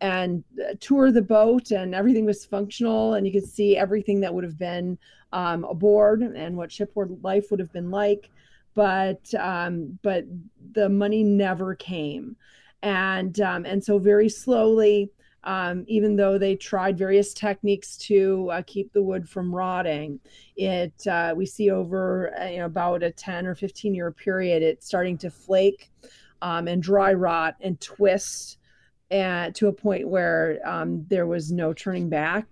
[0.00, 4.32] and uh, tour the boat, and everything was functional, and you could see everything that
[4.32, 4.98] would have been
[5.32, 8.30] um, aboard and what shipboard life would have been like.
[8.76, 10.24] But um, but
[10.72, 12.36] the money never came,
[12.82, 15.10] and um, and so very slowly
[15.46, 20.18] um, even though they tried various techniques to uh, keep the wood from rotting.
[20.56, 24.62] It uh, we see over uh, you know, about a 10 or 15 year period,
[24.62, 25.90] it's starting to flake
[26.42, 28.58] um, and dry rot and twist
[29.12, 32.46] and to a point where um, there was no turning back.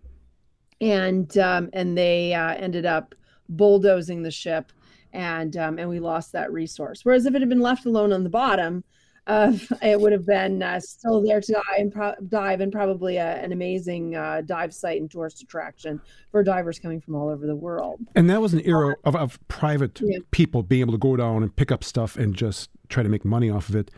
[0.80, 3.14] And um, and they uh, ended up
[3.48, 4.70] bulldozing the ship,
[5.14, 7.04] and um, and we lost that resource.
[7.04, 8.84] Whereas if it had been left alone on the bottom,
[9.26, 13.16] of it would have been uh, still there to die and pro- dive and probably
[13.16, 16.00] a, an amazing uh, dive site and tourist attraction
[16.30, 18.00] for divers coming from all over the world.
[18.14, 20.18] And that was an era of, of private Yeah.
[20.30, 23.24] people being able to go down and pick up stuff and just try to make
[23.24, 23.90] money off of it.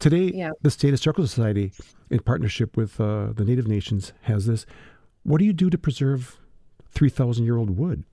[0.00, 0.50] Today, Yeah.
[0.62, 1.72] the State Historical Society,
[2.10, 4.66] in partnership with uh, the Native Nations, has this.
[5.22, 6.38] What do you do to preserve
[6.90, 8.04] 3,000 year old wood?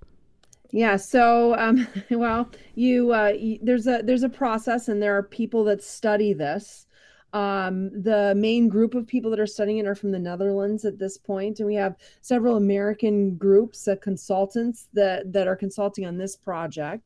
[0.72, 0.98] Yeah.
[0.98, 5.64] So, um, well, you, uh, y there's a there's a process, and there are people
[5.66, 6.88] that study this.
[7.34, 10.98] Um, the main group of people that are studying it are from the Netherlands at
[10.98, 16.18] this point, and we have several American groups, uh, consultants that that are consulting on
[16.18, 17.04] this project,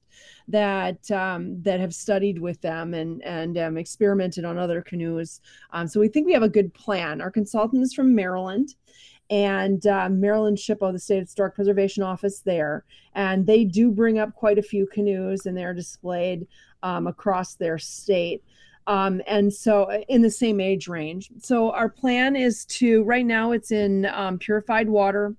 [0.48, 5.42] that um, that have studied with them and and um, experimented on other canoes.
[5.72, 7.22] Um, so we think we have a good plan.
[7.22, 8.76] Our consultant is from Maryland,
[9.30, 14.34] and uh, Maryland SHPO, the State Historic Preservation Office there, and they do bring up
[14.34, 16.48] quite a few canoes, and they're displayed
[16.84, 18.44] um, across their state.
[18.88, 21.30] Um, and so uh, in the same age range.
[21.42, 25.36] So our plan is to right now it's in um, purified water,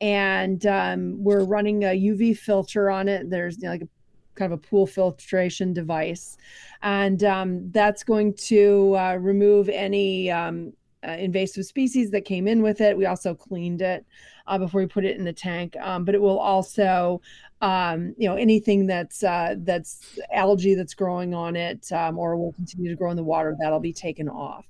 [0.00, 3.30] and um, we're running a UV filter on it.
[3.30, 3.88] There's you know, like a
[4.36, 6.36] kind of a pool filtration device,
[6.82, 10.72] and um, that's going to uh, remove any um,
[11.06, 12.96] uh, invasive species that came in with it.
[12.96, 14.04] We also cleaned it
[14.46, 17.20] uh, before we put it in the tank, um, but it will also,
[17.60, 22.52] um, you know, anything that's uh, that's algae that's growing on it um, or will
[22.52, 24.66] continue to grow in the water that'll be taken off.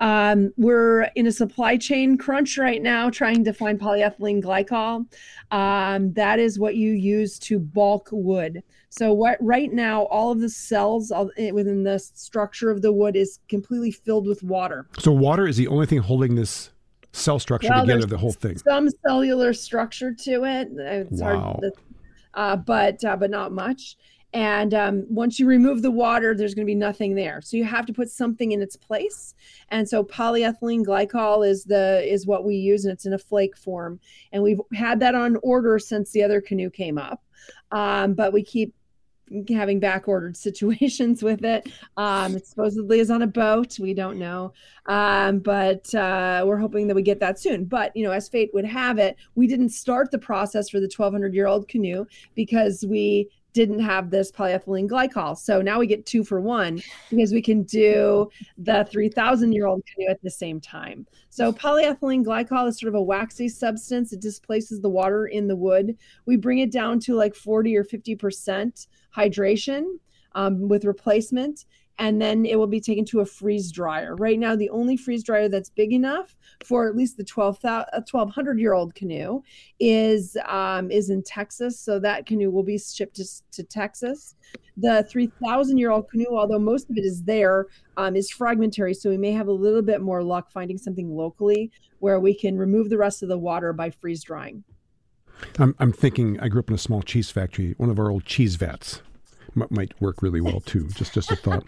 [0.00, 5.06] Um, we're in a supply chain crunch right now, trying to find polyethylene glycol.
[5.50, 8.62] Um, that is what you use to bulk wood.
[8.96, 13.16] So what right now, all of the cells eh, within the structure of the wood
[13.16, 14.86] is completely filled with water.
[15.00, 16.70] So water is the only thing holding this
[17.10, 18.56] cell structure well, together, the whole thing.
[18.58, 20.68] Some cellular structure to it.
[20.76, 21.58] It's wow.
[21.60, 21.72] hard, to,
[22.34, 23.96] uh, but uh, but not much.
[24.32, 27.40] And um, once you remove the water, there's going to be nothing there.
[27.40, 29.34] So you have to put something in its place.
[29.70, 33.56] And so polyethylene glycol is the is what we use, and it's in a flake
[33.56, 33.98] form.
[34.30, 37.24] And we've had that on order since the other canoe came up,
[37.72, 38.72] um, but we keep
[39.48, 41.70] having back ordered situations with it.
[41.96, 43.78] Um, it supposedly is on a boat.
[43.78, 44.52] We don't know.
[44.86, 47.64] Um, but uh, we're hoping that we get that soon.
[47.64, 50.90] But, you know, as fate would have it, we didn't start the process for the
[50.94, 55.38] 1200 year old canoe because we didn't have this polyethylene glycol.
[55.38, 58.28] So now we get two for one because we can do
[58.58, 61.06] the 3000 year old canoe at the same time.
[61.30, 64.12] So polyethylene glycol is sort of a waxy substance.
[64.12, 65.96] It displaces the water in the wood.
[66.26, 68.86] We bring it down to like 40 or 50%
[69.16, 69.84] hydration
[70.34, 71.64] um, with replacement
[71.98, 74.16] and then it will be taken to a freeze dryer.
[74.16, 78.58] Right now, the only freeze dryer that's big enough for at least the 12, 1200
[78.58, 79.42] year old canoe
[79.78, 81.78] is um, is in Texas.
[81.78, 84.34] So that canoe will be shipped to, to Texas.
[84.76, 87.66] The 3000 year old canoe, although most of it is there,
[87.96, 88.94] um, is fragmentary.
[88.94, 91.70] So we may have a little bit more luck finding something locally
[92.00, 94.64] where we can remove the rest of the water by freeze drying.
[95.58, 98.24] I'm, I'm thinking I grew up in a small cheese factory, one of our old
[98.24, 99.00] cheese vats
[99.56, 100.88] m- might work really well too.
[100.88, 101.64] Just just a thought.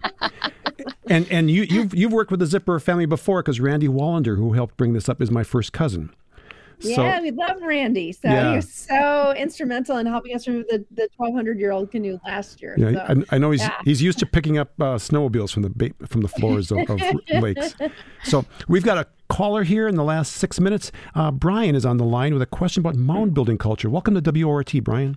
[1.08, 4.52] and and you you've you've worked with the Zipperer family before because Randy Wallander, who
[4.52, 6.10] helped bring this up, is my first cousin.
[6.80, 8.12] Yeah, we love Randy.
[8.12, 8.50] So yeah.
[8.50, 12.60] he was so instrumental in helping us remove the, the 1,200 year old canoe last
[12.60, 12.74] year.
[12.76, 13.80] Yeah, so, I, I, know he's yeah.
[13.84, 17.00] he's used to picking up uh, snowmobiles from the ba- from the floors of, of
[17.40, 17.74] lakes.
[18.24, 20.92] So we've got a caller here in the last six minutes.
[21.14, 23.88] Uh, Brian is on the line with a question about mound building culture.
[23.88, 25.16] Welcome to WORT, Brian.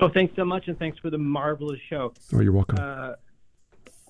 [0.00, 2.12] Oh, thanks so much, and thanks for the marvelous show.
[2.34, 2.78] Oh, you're welcome.
[2.78, 3.12] Uh,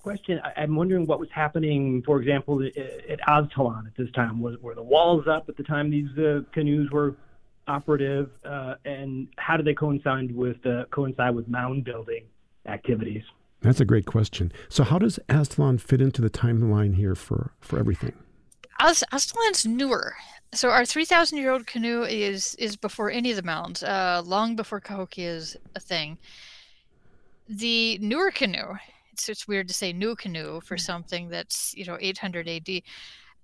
[0.03, 4.41] question: I, am wondering what was happening, for example, at Aztalan at this time.
[4.41, 7.17] Was, were the walls up at the time these uh, canoes were
[7.69, 12.25] operative, uh, and how did they coincide with uh, coincide with mound building
[12.67, 13.23] activities?
[13.61, 14.53] That's a great question.
[14.69, 18.13] So, how does Aztalan fit into the timeline here for for everything?
[18.81, 20.15] Aztalan's newer
[20.55, 24.57] so our 3,000 year old canoe is is before any of the mounds, uh, long
[24.57, 26.19] before Cahokia is a thing.
[27.49, 28.75] The newer canoe,
[29.13, 32.83] it's, it's weird to say new canoe for something that's, you know, 800 AD,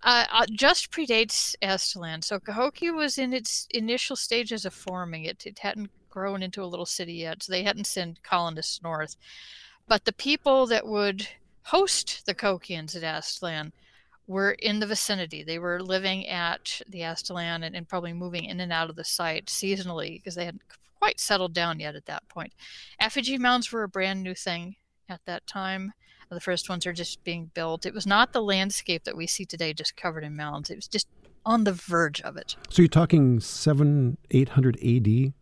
[0.02, 2.24] uh, uh, just predates Aztalan.
[2.24, 5.24] So Cahokia was in its initial stages of forming.
[5.24, 9.16] It, it hadn't grown into a little city yet, so they hadn't sent colonists north.
[9.86, 11.28] But the people that would
[11.64, 13.72] host the Cahokians at Aztalan
[14.26, 15.42] were in the vicinity.
[15.42, 19.04] They were living at the Aztalan and, and probably moving in and out of the
[19.04, 20.62] site seasonally because they hadn't
[20.98, 22.52] quite settled down yet at that point.
[23.00, 24.76] Effigy mounds were a brand new thing
[25.08, 25.92] at that time.
[26.30, 27.84] The first ones are just being built.
[27.84, 30.70] It was not the landscape that we see today, just covered in mounds.
[30.70, 31.06] It was just
[31.44, 32.56] on the verge of it.
[32.70, 35.34] So you're talking seven, eight hundred A.D.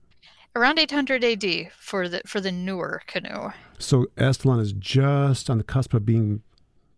[0.56, 3.50] Around 800 AD for the for the newer canoe.
[3.78, 6.42] So Aztalan is just on the cusp of being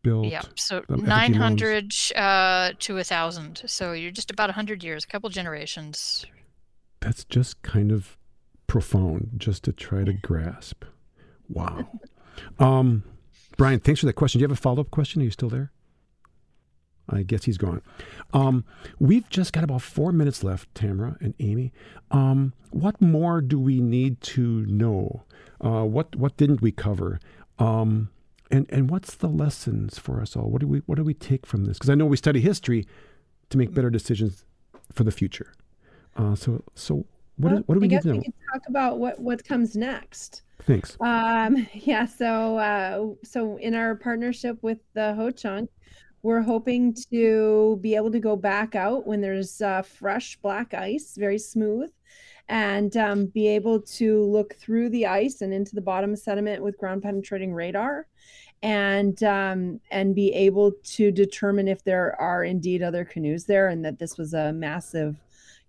[0.03, 0.27] built.
[0.27, 3.63] Yeah, so 900 uh, to a 1,000.
[3.67, 6.27] So you're just about 100 years, a couple generations.
[7.01, 8.17] That's just kind of
[8.67, 10.85] profound just to try to grasp.
[11.49, 11.89] Wow.
[12.59, 13.05] um,
[13.57, 14.39] Brian, thanks for that question.
[14.39, 15.23] Do you have a follow up question?
[15.23, 15.73] Are you still there?
[17.09, 17.83] I guess he's gone.
[18.33, 18.65] Um,
[18.99, 21.73] we've just got about four minutes left, Tamara and Amy.
[22.11, 25.25] Um, what more do we need to know?
[25.61, 27.21] Uh, what what didn't we cover?
[27.59, 28.11] Um,
[28.53, 30.51] and and what's the lessons for us all?
[30.51, 31.79] What do we what do we take from this?
[31.79, 32.87] Because I know we study history
[33.49, 34.45] to make better decisions
[34.93, 35.53] for the future.
[36.17, 38.19] Uh, so so what, well, is, what do we I guess need to know?
[38.19, 40.43] We can talk about what what comes next.
[40.67, 40.97] Thanks.
[41.01, 42.05] Um, yeah.
[42.05, 45.71] So uh, so in our partnership with the Ho Chunk,
[46.23, 51.17] we're hoping to be able to go back out when there's uh, fresh black ice,
[51.17, 51.91] very smooth,
[52.49, 56.79] and um, be able to look through the ice and into the bottom sediment with
[56.79, 58.07] ground penetrating radar
[58.63, 63.85] and um, and be able to determine if there are indeed other canoes there and
[63.85, 65.17] that this was a massive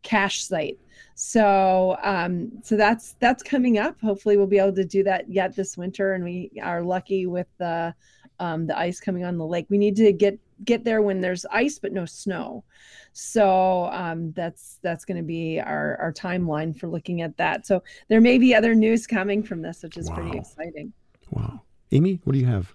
[0.04, 0.80] cache site.
[1.16, 4.00] So um, so that's that's coming up.
[4.02, 7.48] Hopefully, we'll be able to do that yet this winter, and we are lucky with
[7.58, 7.94] the
[8.40, 9.68] um, the ice coming on the lake.
[9.70, 12.64] We need to get get there when there's ice but no snow.
[13.14, 17.66] So um, that's that's going to be our our timeline for looking at that.
[17.66, 20.16] So there may be other news coming from this, which is wow.
[20.16, 20.94] pretty exciting.
[21.32, 21.62] Wow,
[21.92, 22.74] Amy, what do you have?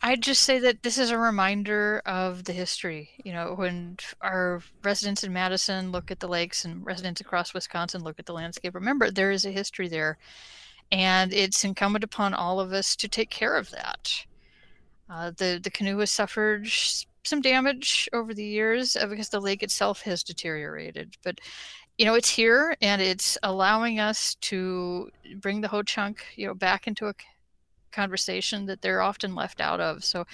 [0.00, 3.10] I'd just say that this is a reminder of the history.
[3.24, 8.04] You know, when our residents in Madison look at the lakes and residents across Wisconsin
[8.04, 10.18] look at the landscape, remember there is a history there.
[10.92, 14.24] And it's incumbent upon all of us to take care of that.
[15.10, 16.68] Uh, the, the canoe has suffered
[17.24, 21.16] some damage over the years uh, because the lake itself has deteriorated.
[21.22, 21.40] But
[21.98, 26.54] you know, it's here and it's allowing us to bring the Ho Chunk, you know,
[26.54, 27.14] back into a
[27.90, 30.04] conversation that they're often left out of.
[30.04, 30.24] So,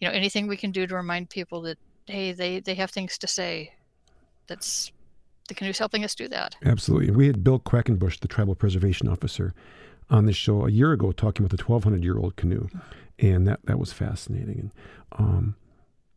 [0.00, 3.16] you know, anything we can do to remind people that hey, they they have things
[3.18, 3.72] to say.
[4.46, 4.92] That's
[5.48, 6.56] the canoe's helping us do that.
[6.64, 7.10] Absolutely.
[7.10, 9.54] We had Bill Quackenbush, the tribal preservation officer,
[10.10, 12.68] on this show a year ago talking about the 1,200 year old canoe,
[13.18, 14.58] and that that was fascinating.
[14.58, 14.72] And
[15.18, 15.56] um,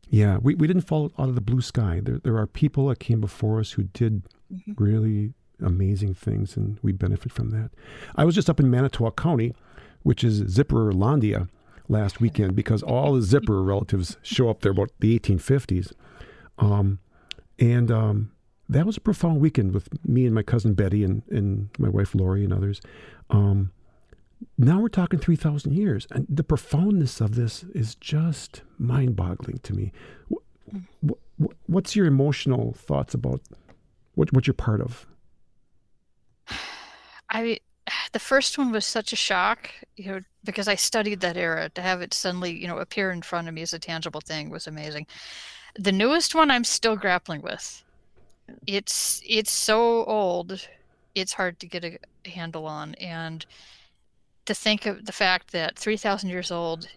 [0.10, 2.02] yeah, we, we didn't fall out of the blue sky.
[2.04, 4.24] There there are people that came before us who did
[4.54, 4.72] mm-hmm.
[4.78, 7.72] really amazing things, and we benefit from that.
[8.16, 9.54] I was just up in Manitowoc County
[10.08, 11.50] which is Zipperlandia
[11.90, 15.92] last weekend because all the Zipperer relatives show up there about the 1850s.
[16.58, 17.00] Um,
[17.60, 18.32] and um,
[18.70, 22.16] that was a profound weekend with me and my cousin Betty and, and my wife
[22.16, 22.80] Lori and others.
[23.30, 23.72] Um,
[24.58, 26.08] now we're talking 3,000 years.
[26.12, 29.92] And the profoundness of this is just mind boggling to me.
[30.28, 30.44] What,
[31.38, 33.42] what, what's your emotional thoughts about
[34.16, 35.06] what, what you're part of?
[37.30, 37.60] I
[38.12, 41.70] the first one was such a shock, you know, because I studied that era.
[41.70, 44.50] To have it suddenly, you know, appear in front of me as a tangible thing
[44.50, 45.08] was amazing.
[45.76, 47.84] The newest one, I'm still grappling with.
[48.66, 50.68] It's it's so old,
[51.16, 53.46] it's hard to get a handle on, and
[54.48, 56.88] to think of the fact that 3,000 years old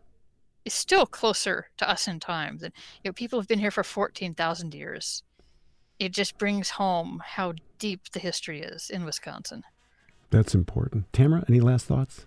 [0.65, 2.73] is still closer to us in time than
[3.03, 5.23] you know people have been here for 14,000 years.
[5.99, 9.65] It just brings home how deep the history is in Wisconsin.
[10.31, 11.13] That's important.
[11.13, 12.25] Tamara, any last thoughts?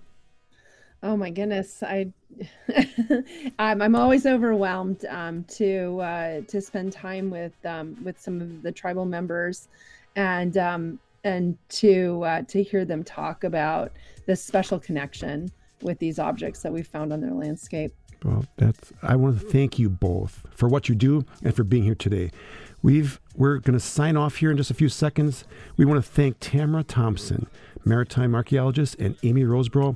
[1.01, 2.11] Oh my goodness, I
[3.59, 8.61] I'm, I'm always overwhelmed um, to uh, to spend time with um, with some of
[8.61, 9.67] the tribal members,
[10.15, 13.91] and um, and to uh, to hear them talk about
[14.25, 15.51] this special connection
[15.81, 17.93] with these objects that we found on their landscape.
[18.23, 21.83] Well, that's I want to thank you both for what you do and for being
[21.83, 22.31] here today.
[22.81, 25.43] We've we're going to sign off here in just a few seconds.
[25.75, 27.47] We want to thank Tamara Thomsen
[27.85, 29.95] maritime archaeologist, and Amy Rosebrough,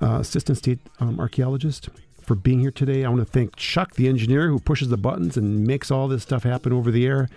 [0.00, 1.88] uh, assistant state um, archaeologist,
[2.20, 3.04] for being here today.
[3.04, 6.22] I want to thank Chuck, the engineer who pushes the buttons and makes all this
[6.22, 7.28] stuff happen over the air.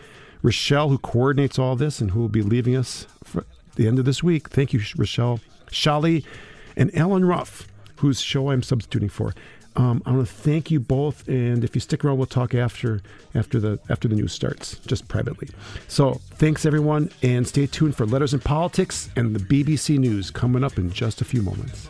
[0.41, 4.05] Rochelle, who coordinates all this and who will be leaving us for the end of
[4.05, 4.49] this week.
[4.49, 5.39] Thank you, Rochelle.
[5.71, 6.25] Shali,
[6.75, 7.67] and Allen Ruff,
[7.97, 9.33] whose show I'm substituting for.
[9.75, 13.01] Um, I want to thank you both, and if you stick around, we'll talk after
[13.35, 15.49] after the after the news starts, just privately.
[15.87, 20.63] So thanks everyone, and stay tuned for Letters and Politics and the BBC News coming
[20.63, 21.89] up in just a few moments.